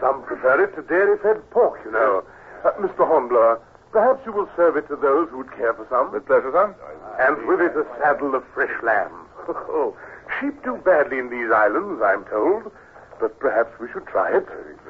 Some 0.00 0.22
prefer 0.24 0.62
it 0.64 0.74
to 0.76 0.82
dairy-fed 0.82 1.50
pork, 1.50 1.80
you 1.84 1.90
know. 1.90 2.22
Uh, 2.64 2.70
Mr. 2.80 3.06
Hornblower, 3.06 3.60
perhaps 3.90 4.24
you 4.26 4.32
will 4.32 4.48
serve 4.56 4.76
it 4.76 4.88
to 4.88 4.96
those 4.96 5.28
who 5.30 5.38
would 5.38 5.52
care 5.52 5.74
for 5.74 5.86
some. 5.90 6.12
With 6.12 6.26
pleasure, 6.26 6.50
sir. 6.52 6.74
And 7.20 7.46
with 7.46 7.60
it 7.60 7.76
a 7.76 7.84
saddle 7.98 8.34
of 8.34 8.44
fresh 8.54 8.72
lamb. 8.82 9.12
Oh, 9.48 9.96
sheep 10.40 10.62
do 10.62 10.76
badly 10.84 11.18
in 11.18 11.30
these 11.30 11.50
islands, 11.50 12.02
I'm 12.04 12.24
told. 12.24 12.72
But 13.20 13.38
perhaps 13.38 13.70
we 13.80 13.86
should 13.92 14.06
try 14.06 14.36
it. 14.36 14.46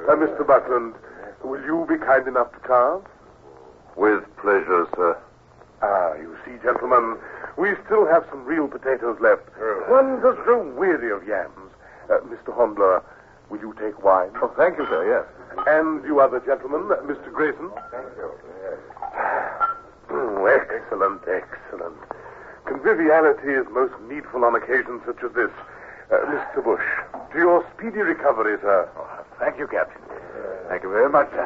Uh, 0.09 0.15
Mr. 0.15 0.45
Buckland, 0.45 0.95
will 1.43 1.61
you 1.61 1.85
be 1.87 1.97
kind 1.97 2.27
enough 2.27 2.51
to 2.53 2.59
carve? 2.59 3.03
With 3.95 4.23
pleasure, 4.37 4.87
sir. 4.95 5.17
Ah, 5.83 6.13
you 6.15 6.35
see, 6.45 6.57
gentlemen, 6.63 7.17
we 7.57 7.75
still 7.85 8.07
have 8.07 8.25
some 8.29 8.43
real 8.45 8.67
potatoes 8.67 9.17
left. 9.21 9.43
One 9.89 10.21
does 10.21 10.35
grow 10.43 10.63
weary 10.73 11.11
of 11.11 11.27
yams. 11.27 11.51
Uh, 12.09 12.19
Mr. 12.25 12.53
Hornblower, 12.53 13.03
will 13.49 13.59
you 13.59 13.75
take 13.79 14.03
wine? 14.03 14.31
Oh, 14.41 14.51
thank 14.57 14.77
you, 14.77 14.85
sir, 14.87 15.05
yes. 15.05 15.25
And 15.67 16.03
you 16.05 16.19
other 16.19 16.39
gentlemen, 16.39 16.89
uh, 16.91 17.01
Mr. 17.03 17.31
Grayson? 17.31 17.69
Thank 17.91 18.07
you. 18.17 18.31
Yes. 18.63 18.79
Oh, 20.15 20.45
excellent, 20.45 21.21
excellent. 21.27 21.97
Conviviality 22.73 23.49
is 23.53 23.67
most 23.69 23.93
needful 24.09 24.43
on 24.43 24.55
occasions 24.55 24.99
such 25.05 25.21
as 25.23 25.31
this. 25.33 25.51
Uh, 26.09 26.25
Mr. 26.25 26.63
Bush, 26.63 26.81
to 27.31 27.37
your 27.37 27.63
speedy 27.77 27.99
recovery, 27.99 28.57
sir. 28.61 28.89
Oh, 28.97 29.23
thank 29.37 29.59
you, 29.59 29.67
Captain. 29.67 30.01
Thank 30.69 30.81
you 30.81 30.89
very 30.89 31.07
much, 31.07 31.29
sir. 31.29 31.45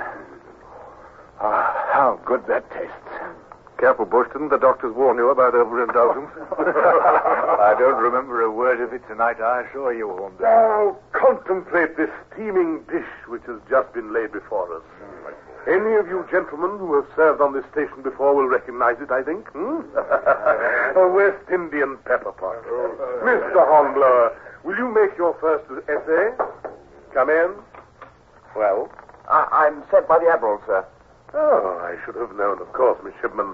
Ah, 1.41 1.85
how 1.91 2.19
good 2.23 2.47
that 2.47 2.71
tastes. 2.71 2.95
Careful, 3.77 4.05
Bush. 4.05 4.29
Didn't 4.31 4.49
the 4.49 4.57
doctors 4.57 4.95
warn 4.95 5.17
you 5.17 5.29
about 5.29 5.53
overindulgence? 5.53 6.31
I 6.57 7.75
don't 7.77 8.01
remember 8.01 8.41
a 8.41 8.49
word 8.49 8.79
of 8.79 8.93
it 8.93 9.05
tonight, 9.09 9.41
I 9.41 9.63
assure 9.67 9.91
you, 9.93 10.07
Hornblower. 10.07 10.39
Now, 10.39 10.97
contemplate 11.11 11.97
this 11.97 12.09
steaming 12.31 12.83
dish 12.89 13.11
which 13.27 13.43
has 13.47 13.59
just 13.69 13.91
been 13.93 14.13
laid 14.13 14.31
before 14.31 14.73
us. 14.77 14.83
Any 15.67 15.95
of 15.99 16.07
you 16.07 16.25
gentlemen 16.31 16.79
who 16.79 16.95
have 16.95 17.07
served 17.15 17.41
on 17.41 17.51
this 17.51 17.65
station 17.71 18.01
before 18.01 18.33
will 18.33 18.47
recognize 18.47 18.95
it, 19.01 19.11
I 19.11 19.21
think. 19.21 19.47
Hmm? 19.51 19.83
a 20.97 21.11
West 21.11 21.43
Indian 21.51 21.97
pepper 22.05 22.31
pot. 22.31 22.63
Mr. 23.27 23.67
Hornblower, 23.67 24.31
will 24.63 24.77
you 24.77 24.87
make 24.87 25.17
your 25.17 25.35
first 25.41 25.65
essay? 25.91 26.31
Come 27.13 27.29
in. 27.29 27.51
Well? 28.55 28.89
I- 29.27 29.67
I'm 29.67 29.83
sent 29.91 30.07
by 30.07 30.19
the 30.19 30.29
Admiral, 30.31 30.61
sir. 30.65 30.85
Oh, 31.33 31.79
I 31.83 31.99
should 32.05 32.15
have 32.15 32.33
known, 32.37 32.61
of 32.61 32.71
course, 32.71 32.97
Midshipman. 33.03 33.53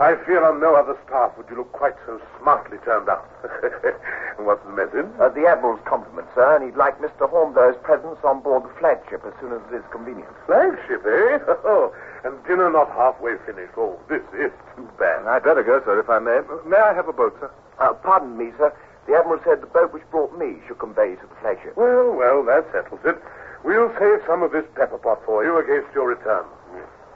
I 0.00 0.16
fear 0.26 0.42
on 0.42 0.58
no 0.58 0.74
other 0.74 0.98
staff 1.06 1.38
would 1.38 1.46
you 1.48 1.56
look 1.56 1.70
quite 1.70 1.94
so 2.04 2.20
smartly 2.40 2.78
turned 2.84 3.08
out. 3.08 3.30
What's 4.42 4.64
the 4.66 4.74
message? 4.74 5.06
Uh, 5.22 5.30
the 5.30 5.46
Admiral's 5.46 5.80
compliment, 5.86 6.26
sir, 6.34 6.56
and 6.56 6.66
he'd 6.66 6.74
like 6.76 6.98
Mr. 6.98 7.30
Hornblower's 7.30 7.78
presence 7.86 8.18
on 8.24 8.42
board 8.42 8.64
the 8.64 8.74
flagship 8.82 9.22
as 9.24 9.32
soon 9.40 9.52
as 9.54 9.62
it 9.70 9.76
is 9.78 9.86
convenient. 9.92 10.34
Flagship, 10.46 11.06
eh? 11.06 11.38
Oh, 11.64 11.94
and 12.24 12.34
dinner 12.44 12.70
not 12.70 12.90
halfway 12.90 13.38
finished. 13.46 13.72
Oh, 13.78 13.94
this 14.08 14.22
is 14.34 14.50
too 14.74 14.88
bad. 14.98 15.26
I'd 15.26 15.44
better 15.44 15.62
go, 15.62 15.80
sir, 15.84 16.00
if 16.00 16.10
I 16.10 16.18
may. 16.18 16.42
May 16.66 16.76
I 16.76 16.92
have 16.92 17.06
a 17.08 17.12
boat, 17.12 17.36
sir? 17.38 17.50
Uh, 17.78 17.94
pardon 17.94 18.36
me, 18.36 18.50
sir. 18.58 18.74
The 19.06 19.14
Admiral 19.14 19.40
said 19.44 19.60
the 19.62 19.70
boat 19.70 19.92
which 19.92 20.02
brought 20.10 20.36
me 20.36 20.58
should 20.66 20.78
convey 20.78 21.10
you 21.10 21.16
to 21.22 21.26
the 21.26 21.36
flagship. 21.40 21.76
Well, 21.76 22.10
well, 22.12 22.42
that 22.44 22.66
settles 22.72 23.00
it. 23.04 23.22
We'll 23.62 23.92
save 23.98 24.20
some 24.26 24.42
of 24.42 24.50
this 24.52 24.64
pepper 24.74 24.98
pot 24.98 25.22
for 25.24 25.44
you 25.44 25.56
against 25.56 25.94
your 25.94 26.08
return. 26.08 26.44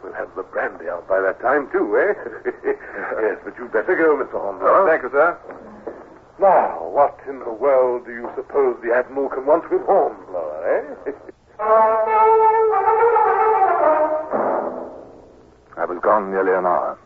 We'll 0.02 0.12
have 0.14 0.34
the 0.36 0.42
brandy 0.42 0.88
out 0.88 1.08
by 1.08 1.20
that 1.20 1.40
time, 1.40 1.68
too, 1.72 1.96
eh? 1.98 2.14
yes, 3.20 3.38
but 3.44 3.56
you'd 3.58 3.72
better 3.72 3.96
go, 3.96 4.16
Mr. 4.16 4.40
Hornblower. 4.40 4.86
thank 4.86 5.02
you, 5.02 5.10
sir. 5.10 5.36
Now, 6.40 6.88
what 6.88 7.18
in 7.28 7.40
the 7.40 7.52
world 7.52 8.06
do 8.06 8.12
you 8.12 8.30
suppose 8.36 8.76
the 8.82 8.94
Admiral 8.94 9.28
can 9.28 9.44
want 9.44 9.68
with 9.70 9.82
Hornblower, 9.82 10.94
eh? 11.06 11.12
I 15.76 15.84
was 15.84 15.98
gone 16.02 16.30
nearly 16.30 16.52
an 16.52 16.66
hour. 16.66 16.98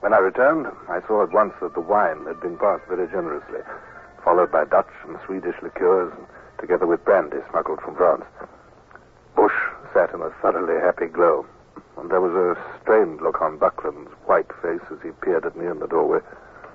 When 0.00 0.14
I 0.14 0.18
returned, 0.18 0.66
I 0.88 1.00
saw 1.06 1.22
at 1.22 1.32
once 1.32 1.52
that 1.60 1.74
the 1.74 1.80
wine 1.80 2.26
had 2.26 2.40
been 2.40 2.56
passed 2.56 2.84
very 2.88 3.06
generously, 3.06 3.60
followed 4.24 4.50
by 4.50 4.64
Dutch 4.64 4.90
and 5.06 5.18
Swedish 5.26 5.54
liqueurs, 5.62 6.12
and 6.16 6.26
together 6.58 6.86
with 6.86 7.04
brandy 7.04 7.38
smuggled 7.50 7.80
from 7.82 7.94
France. 7.96 8.24
Bush 9.36 9.54
sat 9.94 10.12
in 10.14 10.22
a 10.22 10.30
thoroughly 10.42 10.80
happy 10.80 11.06
glow, 11.06 11.46
and 12.00 12.10
there 12.10 12.20
was 12.20 12.32
a 12.32 12.56
strained 12.80 13.20
look 13.20 13.42
on 13.42 13.58
Buckland's 13.58 14.10
white 14.24 14.48
face 14.62 14.80
as 14.90 14.96
he 15.02 15.10
peered 15.20 15.44
at 15.44 15.56
me 15.56 15.66
in 15.66 15.78
the 15.80 15.86
doorway. 15.86 16.20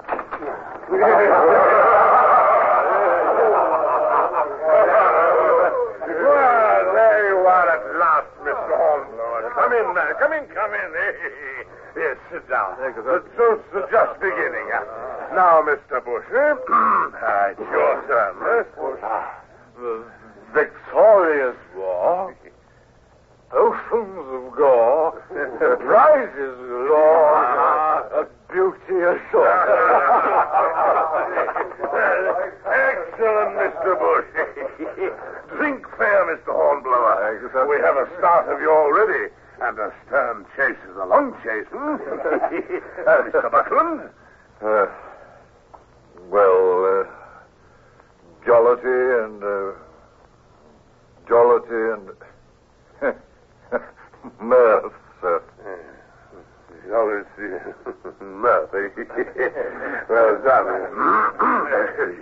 well, 0.05 1.01
there 6.93 7.29
you 7.29 7.37
are 7.41 7.67
at 7.73 7.83
last, 7.97 8.29
Mr. 8.45 8.69
Hornblower. 8.77 9.49
Come 9.55 9.73
in, 9.73 9.93
man. 9.97 10.13
Come 10.19 10.33
in, 10.33 10.45
come 10.53 10.73
in. 10.73 10.93
Yes, 11.95 12.17
sit 12.29 12.43
down. 12.49 12.75
The 12.77 13.23
toast 13.37 13.63
is 13.73 13.87
just 13.89 14.19
beginning. 14.19 14.67
Now, 15.33 15.63
Mr. 15.63 16.03
Bush, 16.03 16.27
eh? 16.27 16.53
Ah, 17.23 17.47
it's 17.51 17.59
your 17.59 18.03
turn. 18.05 18.35
Eh? 18.51 18.63
The 19.79 20.03
victorious 20.53 21.55
war 21.73 22.35
Oceans 23.53 24.25
of 24.31 24.55
gore. 24.55 25.21
Prizes 25.79 26.57
galore. 26.57 27.35
A 28.13 28.27
beauty 28.51 28.97
ashore. 29.01 29.47
Excellent, 32.65 33.51
Mr. 33.59 33.91
Bush. 33.99 34.29
Drink 35.57 35.85
fair, 35.97 36.25
Mr. 36.35 36.51
Hornblower. 36.51 37.17
Thank 37.21 37.41
you, 37.41 37.49
sir. 37.53 37.67
We 37.67 37.77
have 37.81 37.95
a 37.97 38.07
start 38.17 38.49
of 38.53 38.59
you 38.59 38.71
already. 38.71 39.31
And 39.61 39.79
a 39.79 39.93
stern 40.05 40.45
chase 40.57 40.75
is 40.89 40.97
a 40.97 41.05
long 41.05 41.33
chase, 41.43 41.65
hmm? 41.71 41.95
uh, 43.07 43.21
Mr. 43.23 43.49
Buckland? 43.49 44.09
Uh, 44.61 44.87
well, 46.29 46.85
uh, 46.85 47.07
jollity 48.45 48.83
and 49.23 49.41
uh, 49.43 49.71
jollity 51.27 51.93
and 51.93 52.09
mirth, 54.41 54.93
sir. 55.21 55.41
Oh, 56.91 57.09
it's 57.09 58.21
mirth. 58.21 58.71
well 60.09 60.41
done. 60.43 60.67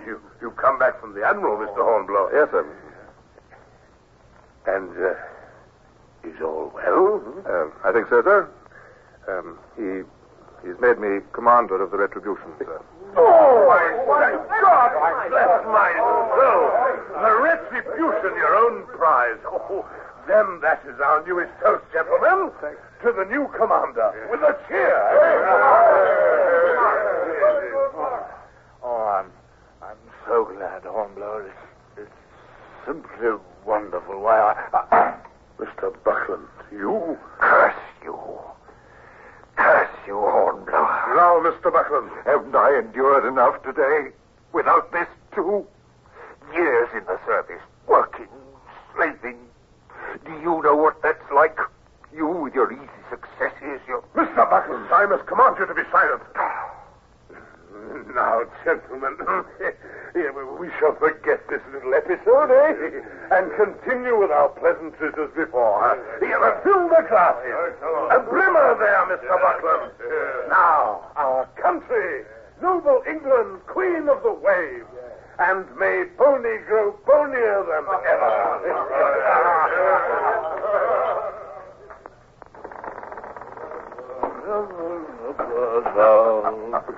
you, 0.06 0.20
you 0.40 0.50
come 0.52 0.78
back 0.78 1.00
from 1.00 1.14
the 1.14 1.23
Admiral, 1.34 1.66
Mr. 1.66 1.82
Hornblower. 1.82 2.30
Yes, 2.30 2.48
sir. 2.54 2.62
And 4.70 4.90
uh, 4.94 6.30
is 6.30 6.40
all 6.40 6.70
well? 6.72 7.18
Uh, 7.42 7.88
I 7.88 7.92
think 7.92 8.06
so, 8.08 8.22
sir. 8.22 8.48
Um, 9.26 9.58
he 9.74 10.06
he's 10.62 10.78
made 10.80 10.98
me 11.02 11.20
commander 11.32 11.82
of 11.82 11.90
the 11.90 11.98
Retribution, 11.98 12.54
sir. 12.58 12.80
Oh, 13.16 13.66
my 13.66 13.82
God! 14.62 14.94
Bless 15.28 15.66
my 15.66 15.90
soul! 16.38 16.70
The 17.18 17.32
retribution, 17.42 18.30
your 18.38 18.54
own 18.54 18.86
prize. 18.96 19.38
Oh, 19.44 19.84
then 20.28 20.60
that 20.62 20.82
is 20.86 20.98
our 21.00 21.24
newest 21.26 21.52
toast, 21.62 21.84
gentlemen. 21.92 22.50
To 23.02 23.12
the 23.12 23.24
new 23.26 23.48
commander. 23.58 24.28
With 24.30 24.40
a 24.40 24.56
cheer. 24.68 24.98
Oh, 28.82 29.20
I'm, 29.20 29.30
I'm 29.82 29.98
so 30.26 30.44
glad, 30.56 30.82
Hornblower. 30.84 31.46
It's, 31.46 32.08
it's 32.08 32.86
simply 32.86 33.28
wonderful. 33.64 34.20
Why, 34.20 34.40
I, 34.72 34.84
I, 34.90 35.14
Mr. 35.58 35.94
Buckland, 36.04 36.48
you? 36.72 37.16
curse 37.38 37.74
you. 38.02 38.18
Curse 39.56 39.88
you, 40.06 40.14
Hornblower. 40.14 41.14
Now, 41.16 41.40
Mr. 41.48 41.72
Buckland. 41.72 42.10
Haven't 42.24 42.54
I 42.56 42.78
endured 42.82 43.24
enough 43.26 43.62
today? 43.62 44.10
Without 44.52 44.90
this, 44.92 45.08
too? 45.34 45.66
Years 46.52 46.88
in 46.94 47.04
the 47.06 47.18
service, 47.26 47.62
working, 47.86 48.28
slaving. 48.94 49.38
Do 50.24 50.32
you 50.32 50.62
know 50.62 50.76
what 50.76 51.02
that's 51.02 51.24
like? 51.34 51.58
You 52.14 52.28
with 52.28 52.54
your 52.54 52.72
easy 52.72 53.02
successes, 53.10 53.80
your... 53.88 54.02
Mr. 54.14 54.48
Buckland, 54.48 54.86
I 55.04 55.06
must 55.06 55.26
command 55.26 55.56
you 55.60 55.66
to 55.66 55.74
be 55.74 55.82
silent. 55.92 56.22
Now, 58.16 58.40
gentlemen, 58.64 59.20
we 60.58 60.70
shall 60.80 60.96
forget 60.96 61.46
this 61.52 61.60
little 61.74 61.92
episode, 61.92 62.48
eh? 62.48 63.04
And 63.28 63.52
continue 63.52 64.16
with 64.18 64.30
our 64.30 64.48
pleasantries 64.56 65.12
as 65.20 65.28
before. 65.36 65.76
huh? 65.84 66.00
Here, 66.24 66.40
fill 66.64 66.88
the 66.88 67.04
glasses. 67.04 67.76
A 68.16 68.18
brimmer 68.24 68.80
there, 68.80 69.04
Mr. 69.12 69.28
Buckland. 69.28 69.92
Now, 70.48 71.12
our 71.16 71.44
country, 71.60 72.24
noble 72.62 73.02
England, 73.06 73.60
queen 73.66 74.08
of 74.08 74.22
the 74.22 74.32
waves. 74.32 74.88
And 75.38 75.66
may 75.76 76.04
Boney 76.16 76.64
grow 76.64 76.96
bonier 77.04 77.60
than 77.68 77.84
ever. 78.08 78.54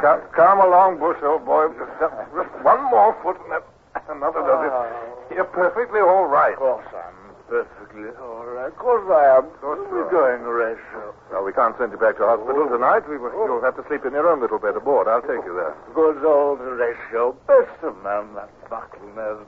Come, 0.03 0.21
come 0.35 0.59
along, 0.61 0.99
Bush, 0.99 1.19
old 1.23 1.47
boy. 1.47 1.69
Just, 1.79 2.51
one 2.67 2.83
more 2.91 3.15
foot 3.23 3.39
and 3.47 3.63
another 4.11 4.43
does 4.43 4.67
it. 4.67 4.73
Oh. 4.75 5.31
You're 5.31 5.45
perfectly 5.55 6.01
all 6.01 6.27
right. 6.27 6.55
Of 6.55 6.59
course 6.59 6.87
I'm 6.91 7.15
perfectly 7.47 8.11
all 8.19 8.47
right. 8.47 8.67
Of 8.67 8.77
course 8.77 9.07
I 9.07 9.39
am. 9.39 9.47
Of 9.47 9.61
course 9.61 9.79
We're 9.91 10.11
going, 10.11 10.43
Horatio. 10.43 11.15
Well, 11.31 11.45
we 11.45 11.53
can't 11.53 11.79
send 11.79 11.93
you 11.93 11.99
back 11.99 12.19
to 12.19 12.27
hospital 12.27 12.67
oh. 12.67 12.73
tonight. 12.75 13.07
We, 13.09 13.17
will, 13.19 13.31
you'll 13.31 13.63
have 13.63 13.77
to 13.79 13.87
sleep 13.87 14.05
in 14.05 14.13
your 14.13 14.27
own 14.27 14.41
little 14.41 14.59
bed 14.59 14.75
aboard. 14.75 15.07
I'll 15.07 15.23
take 15.23 15.47
you 15.47 15.55
there. 15.55 15.75
Good 15.95 16.27
old 16.27 16.59
Horatio. 16.59 17.39
Best 17.47 17.79
of 17.87 17.95
men, 18.03 18.35
that 18.35 18.51
buckle 18.69 19.07
knows 19.15 19.47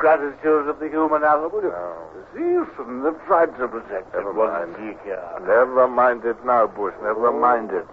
gratitude 0.00 0.66
of 0.66 0.80
the 0.80 0.88
human 0.88 1.22
animal. 1.22 1.60
See, 2.32 2.40
you 2.40 2.66
shouldn't 2.74 3.04
have 3.04 3.20
tried 3.28 3.52
to 3.60 3.68
protect 3.68 4.08
Never 4.16 4.32
it, 4.32 4.34
mind. 4.34 4.72
Never 5.44 5.86
mind 5.88 6.24
it 6.24 6.40
now, 6.44 6.66
Bush. 6.66 6.94
Never 7.04 7.28
oh. 7.28 7.38
mind 7.38 7.70
it. 7.70 7.86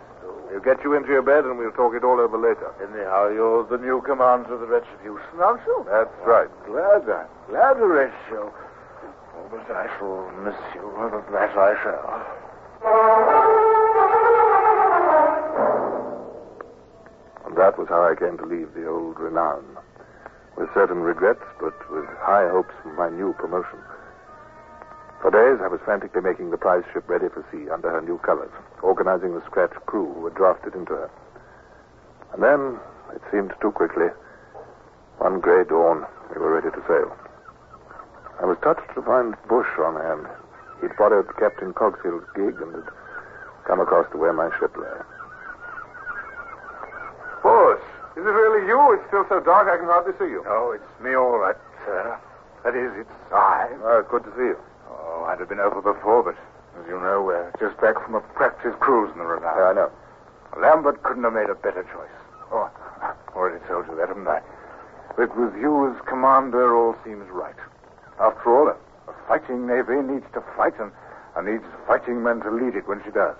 We'll 0.50 0.64
get 0.64 0.82
you 0.84 0.94
into 0.94 1.10
your 1.10 1.22
bed 1.22 1.44
and 1.44 1.58
we'll 1.60 1.76
talk 1.76 1.94
it 1.94 2.06
all 2.06 2.22
over 2.22 2.38
later. 2.40 2.72
Anyhow, 2.80 3.28
you're 3.28 3.68
the 3.68 3.78
new 3.78 4.02
commander 4.02 4.56
of 4.56 4.62
the 4.62 4.68
Retribution, 4.68 5.36
aren't 5.44 5.60
you? 5.68 5.86
That's 5.92 6.16
right. 6.24 6.48
Glad, 6.66 7.04
I'm 7.12 7.28
glad, 7.52 7.74
to 7.76 7.84
Horatio. 7.84 8.54
Oh, 8.56 9.48
but 9.52 9.68
I 9.70 9.92
shall 10.00 10.32
miss 10.48 10.56
you. 10.74 10.88
That 11.36 11.52
I 11.60 11.76
shall. 11.84 12.08
And 17.46 17.58
that 17.58 17.78
was 17.78 17.90
how 17.90 18.08
I 18.08 18.16
came 18.16 18.38
to 18.38 18.46
leave 18.46 18.74
the 18.74 18.88
old 18.88 19.20
renown. 19.20 19.78
With 20.58 20.74
certain 20.74 21.02
regrets, 21.02 21.44
but 21.60 21.74
with 21.92 22.06
high 22.20 22.50
hopes 22.50 22.74
for 22.82 22.94
my 22.94 23.10
new 23.10 23.34
promotion. 23.34 23.80
For 25.22 25.32
days, 25.32 25.62
I 25.64 25.68
was 25.68 25.80
frantically 25.86 26.22
making 26.22 26.52
the 26.52 26.58
prize 26.58 26.84
ship 26.94 27.08
ready 27.08 27.30
for 27.30 27.46
sea 27.52 27.70
under 27.70 27.90
her 27.90 28.02
new 28.02 28.18
colors, 28.20 28.52
organizing 28.82 29.34
the 29.34 29.46
scratch 29.46 29.74
crew 29.86 30.14
who 30.14 30.22
were 30.22 30.30
drafted 30.32 30.74
into 30.74 30.94
her. 30.94 31.10
And 32.34 32.44
then, 32.44 32.80
it 33.14 33.22
seemed 33.32 33.54
too 33.62 33.72
quickly, 33.72 34.08
one 35.18 35.40
gray 35.40 35.64
dawn, 35.64 36.06
we 36.30 36.40
were 36.40 36.54
ready 36.54 36.70
to 36.70 36.84
sail. 36.88 37.16
I 38.40 38.46
was 38.46 38.58
touched 38.62 38.94
to 38.94 39.02
find 39.02 39.36
Bush 39.50 39.68
on 39.80 39.96
hand. 39.96 40.28
He'd 40.82 40.96
borrowed 40.96 41.26
Captain 41.38 41.74
Cogshill's 41.74 42.26
gig 42.36 42.62
and 42.62 42.76
had 42.76 42.90
come 43.66 43.80
across 43.80 44.06
to 44.12 44.18
where 44.18 44.34
my 44.34 44.50
ship 44.60 44.78
lay. 44.78 45.02
Bush, 47.42 47.82
is 48.18 48.26
it 48.26 48.34
really 48.34 48.66
you? 48.66 48.98
It's 48.98 49.06
still 49.14 49.26
so 49.30 49.38
dark 49.40 49.70
I 49.70 49.78
can 49.78 49.86
hardly 49.86 50.18
see 50.18 50.26
you. 50.34 50.42
Oh, 50.50 50.74
it's 50.74 50.90
me 50.98 51.14
all 51.14 51.38
right, 51.38 51.56
sir. 51.86 52.18
That 52.66 52.74
is, 52.74 52.90
it's 52.98 53.14
I. 53.30 53.70
Oh, 53.86 54.02
good 54.10 54.26
to 54.26 54.32
see 54.34 54.58
you. 54.58 54.60
Oh, 54.90 55.30
I'd 55.30 55.38
have 55.40 55.48
been 55.48 55.62
over 55.62 55.86
before, 55.86 56.26
but 56.26 56.34
as 56.82 56.86
you 56.90 56.98
know, 56.98 57.22
we're 57.22 57.54
just 57.62 57.78
back 57.78 57.94
from 58.02 58.16
a 58.16 58.22
practice 58.34 58.74
cruise 58.80 59.14
in 59.14 59.20
the 59.20 59.26
Renown. 59.26 59.54
Yeah, 59.54 59.70
I 59.70 59.74
know. 59.74 59.92
Lambert 60.58 61.04
couldn't 61.04 61.24
have 61.30 61.34
made 61.34 61.54
a 61.54 61.56
better 61.56 61.86
choice. 61.94 62.18
Oh, 62.50 62.66
I've 63.06 63.14
already 63.38 63.62
told 63.70 63.86
you 63.86 63.96
that, 64.02 64.10
haven't 64.10 64.28
I? 64.28 64.42
But 65.16 65.38
with 65.38 65.54
you 65.54 65.94
as 65.94 66.02
commander, 66.10 66.74
all 66.74 66.96
seems 67.06 67.30
right. 67.30 67.58
After 68.20 68.50
all, 68.50 68.68
a, 68.74 68.78
a 69.12 69.14
fighting 69.28 69.68
navy 69.70 70.02
needs 70.02 70.26
to 70.34 70.42
fight 70.58 70.74
and, 70.82 70.92
and 71.38 71.46
needs 71.46 71.66
fighting 71.86 72.24
men 72.24 72.42
to 72.42 72.50
lead 72.50 72.74
it 72.74 72.88
when 72.88 72.98
she 73.06 73.12
does. 73.12 73.38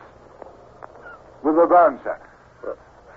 With 1.42 1.56
the 1.56 1.66
bound, 1.66 2.00
sir. 2.04 2.22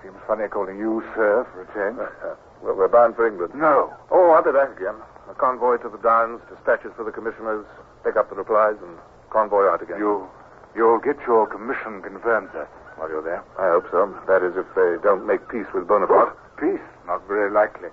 Seems 0.03 0.17
funny 0.25 0.47
calling 0.49 0.79
you 0.79 1.03
sir 1.13 1.45
for 1.53 1.61
a 1.61 1.67
change. 1.77 1.99
Uh, 2.01 2.09
uh, 2.25 2.35
well, 2.61 2.75
we're 2.75 2.89
bound 2.89 3.15
for 3.15 3.27
England. 3.27 3.53
No. 3.53 3.93
Oh, 4.09 4.31
I'll 4.31 4.43
be 4.43 4.51
back 4.51 4.73
again. 4.73 4.97
A 5.29 5.33
convoy 5.33 5.77
to 5.77 5.89
the 5.89 6.01
Downs, 6.01 6.41
dispatches 6.49 6.91
for 6.97 7.05
the 7.05 7.11
commissioners, 7.11 7.65
pick 8.03 8.17
up 8.17 8.29
the 8.29 8.35
replies, 8.35 8.75
and 8.81 8.97
convoy 9.29 9.69
out 9.69 9.81
again. 9.81 9.99
You, 9.99 10.27
you'll 10.75 10.99
get 10.99 11.17
your 11.25 11.45
commission 11.45 12.01
confirmed, 12.01 12.49
sir, 12.51 12.67
while 12.97 13.09
you're 13.09 13.21
there. 13.21 13.45
I 13.61 13.69
hope 13.77 13.85
so. 13.93 14.09
That 14.27 14.41
is, 14.41 14.57
if 14.57 14.65
they 14.73 14.97
don't 15.05 15.25
make 15.25 15.47
peace 15.49 15.69
with 15.73 15.87
Bonaparte. 15.87 16.33
Peace? 16.57 16.81
Not 17.05 17.21
very 17.27 17.51
likely. 17.51 17.89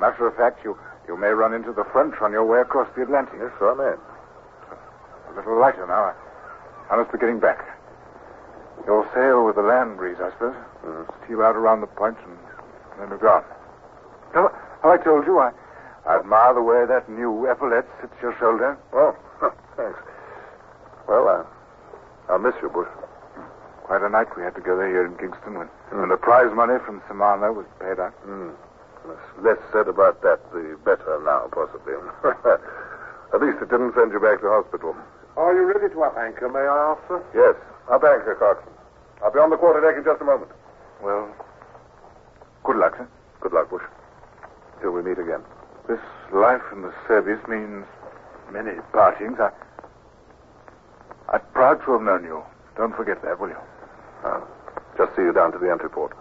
Matter 0.00 0.26
of 0.26 0.36
fact, 0.36 0.64
you, 0.64 0.76
you 1.06 1.16
may 1.16 1.36
run 1.36 1.52
into 1.52 1.72
the 1.72 1.84
French 1.92 2.14
on 2.20 2.32
your 2.32 2.44
way 2.44 2.60
across 2.60 2.88
the 2.96 3.02
Atlantic. 3.02 3.36
Yes, 3.38 3.52
so 3.60 3.70
I 3.70 3.74
may. 3.76 3.94
A 3.94 5.32
little 5.36 5.60
lighter 5.60 5.86
now. 5.86 6.12
I, 6.12 6.14
I 6.92 6.96
must 6.96 7.12
be 7.12 7.18
getting 7.18 7.40
back. 7.40 7.60
You'll 8.86 9.06
sail 9.14 9.44
with 9.44 9.56
the 9.56 9.62
land 9.62 9.96
breeze, 9.96 10.16
I 10.20 10.32
suppose. 10.32 10.56
Steal 11.24 11.42
out 11.42 11.54
around 11.54 11.80
the 11.80 11.86
punch, 11.86 12.18
point 12.18 12.38
and 12.98 13.10
then 13.10 13.18
be 13.18 13.22
gone. 13.22 13.44
Have, 14.34 14.50
have 14.82 14.90
I 14.90 14.96
told 15.02 15.26
you 15.26 15.38
I, 15.38 15.52
I 16.06 16.18
admire 16.18 16.54
the 16.54 16.62
way 16.62 16.84
that 16.86 17.08
new 17.08 17.46
epaulette 17.46 17.86
sits 18.00 18.14
your 18.20 18.34
shoulder? 18.38 18.76
Oh, 18.92 19.14
thanks. 19.76 19.98
Well, 21.06 21.28
uh, 21.28 21.44
I'll 22.32 22.38
miss 22.38 22.54
you, 22.62 22.68
Bush. 22.68 22.88
Quite 23.84 24.02
a 24.02 24.08
night 24.08 24.26
we 24.36 24.42
had 24.42 24.54
together 24.54 24.86
here 24.86 25.06
in 25.06 25.14
Kingston 25.18 25.58
when, 25.58 25.68
when 25.90 26.08
the 26.08 26.16
prize 26.16 26.50
money 26.54 26.78
from 26.86 27.02
Samana 27.06 27.52
was 27.52 27.66
paid 27.78 27.98
out. 27.98 28.14
Mm. 28.26 28.54
Less 29.42 29.58
said 29.72 29.88
about 29.88 30.22
that, 30.22 30.38
the 30.52 30.78
better 30.84 31.18
now, 31.26 31.50
possibly. 31.50 31.94
At 33.34 33.42
least 33.42 33.58
it 33.62 33.70
didn't 33.70 33.94
send 33.94 34.12
you 34.12 34.20
back 34.20 34.40
to 34.40 34.48
hospital. 34.48 34.94
Are 35.36 35.54
you 35.54 35.64
ready 35.64 35.92
to 35.92 36.02
up 36.02 36.16
anchor, 36.16 36.48
may 36.48 36.62
I 36.62 36.94
ask, 36.94 37.02
sir? 37.08 37.18
Yes. 37.34 37.56
Up 37.90 38.04
anchor, 38.04 38.36
Coxswain. 38.38 38.74
I'll 39.24 39.32
be 39.32 39.38
on 39.38 39.50
the 39.50 39.56
quarter 39.56 39.80
deck 39.80 39.96
in 39.98 40.04
just 40.04 40.20
a 40.20 40.24
moment. 40.24 40.50
Well, 41.02 41.34
good 42.62 42.76
luck, 42.76 42.94
sir. 42.96 43.08
Good 43.40 43.52
luck, 43.52 43.70
Bush. 43.70 43.82
Till 44.80 44.92
we 44.92 45.02
meet 45.02 45.18
again. 45.18 45.40
This 45.88 45.98
life 46.32 46.62
in 46.72 46.82
the 46.82 46.94
service 47.08 47.40
means 47.48 47.84
many 48.52 48.70
partings. 48.92 49.38
I, 49.40 49.50
I'm 51.32 51.40
proud 51.52 51.84
to 51.86 51.92
have 51.92 52.02
known 52.02 52.22
you. 52.22 52.42
Don't 52.76 52.94
forget 52.94 53.20
that, 53.22 53.40
will 53.40 53.48
you? 53.48 53.58
I'll 54.24 54.46
just 54.96 55.16
see 55.16 55.22
you 55.22 55.32
down 55.32 55.50
to 55.52 55.58
the 55.58 55.70
entry 55.70 55.90
port. 55.90 56.16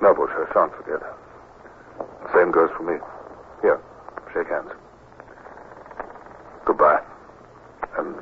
No, 0.00 0.14
Bush, 0.14 0.30
I 0.32 0.46
shan't 0.54 0.72
forget. 0.76 1.00
The 2.22 2.32
same 2.32 2.52
goes 2.52 2.70
for 2.76 2.84
me. 2.84 2.98
Here, 3.60 3.80
shake 4.32 4.48
hands. 4.48 4.70
Goodbye. 6.64 7.02
And 7.98 8.14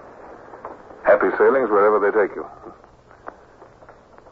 happy 1.05 1.29
sailings 1.37 1.69
wherever 1.69 2.01
they 2.01 2.11
take 2.11 2.35
you. 2.35 2.47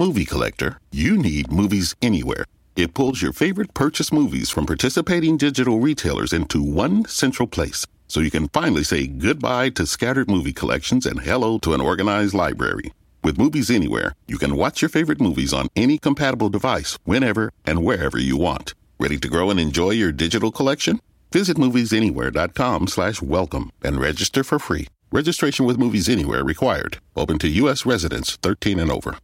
Movie 0.00 0.24
collector, 0.24 0.78
you 0.90 1.14
need 1.14 1.52
Movies 1.52 1.94
Anywhere. 2.00 2.46
It 2.74 2.94
pulls 2.94 3.20
your 3.20 3.34
favorite 3.34 3.74
purchase 3.74 4.10
movies 4.10 4.48
from 4.48 4.64
participating 4.64 5.36
digital 5.36 5.78
retailers 5.78 6.32
into 6.32 6.62
one 6.62 7.04
central 7.04 7.46
place 7.46 7.86
so 8.08 8.20
you 8.20 8.30
can 8.30 8.48
finally 8.48 8.82
say 8.82 9.06
goodbye 9.06 9.68
to 9.68 9.86
scattered 9.86 10.30
movie 10.30 10.54
collections 10.54 11.04
and 11.04 11.20
hello 11.20 11.58
to 11.58 11.74
an 11.74 11.82
organized 11.82 12.32
library. 12.32 12.94
With 13.22 13.36
Movies 13.36 13.70
Anywhere, 13.70 14.14
you 14.26 14.38
can 14.38 14.56
watch 14.56 14.80
your 14.80 14.88
favorite 14.88 15.20
movies 15.20 15.52
on 15.52 15.68
any 15.76 15.98
compatible 15.98 16.48
device 16.48 16.98
whenever 17.04 17.52
and 17.66 17.84
wherever 17.84 18.18
you 18.18 18.38
want. 18.38 18.72
Ready 18.98 19.18
to 19.18 19.28
grow 19.28 19.50
and 19.50 19.60
enjoy 19.60 19.90
your 19.90 20.12
digital 20.12 20.50
collection? 20.50 21.00
Visit 21.30 21.58
moviesanywhere.com 21.58 22.88
slash 22.88 23.20
welcome 23.20 23.70
and 23.82 24.00
register 24.00 24.44
for 24.44 24.58
free. 24.58 24.88
Registration 25.12 25.66
with 25.66 25.76
Movies 25.76 26.08
Anywhere 26.08 26.42
required. 26.42 27.00
Open 27.16 27.38
to 27.40 27.48
U.S. 27.48 27.84
residents 27.84 28.36
13 28.36 28.80
and 28.80 28.90
over. 28.90 29.18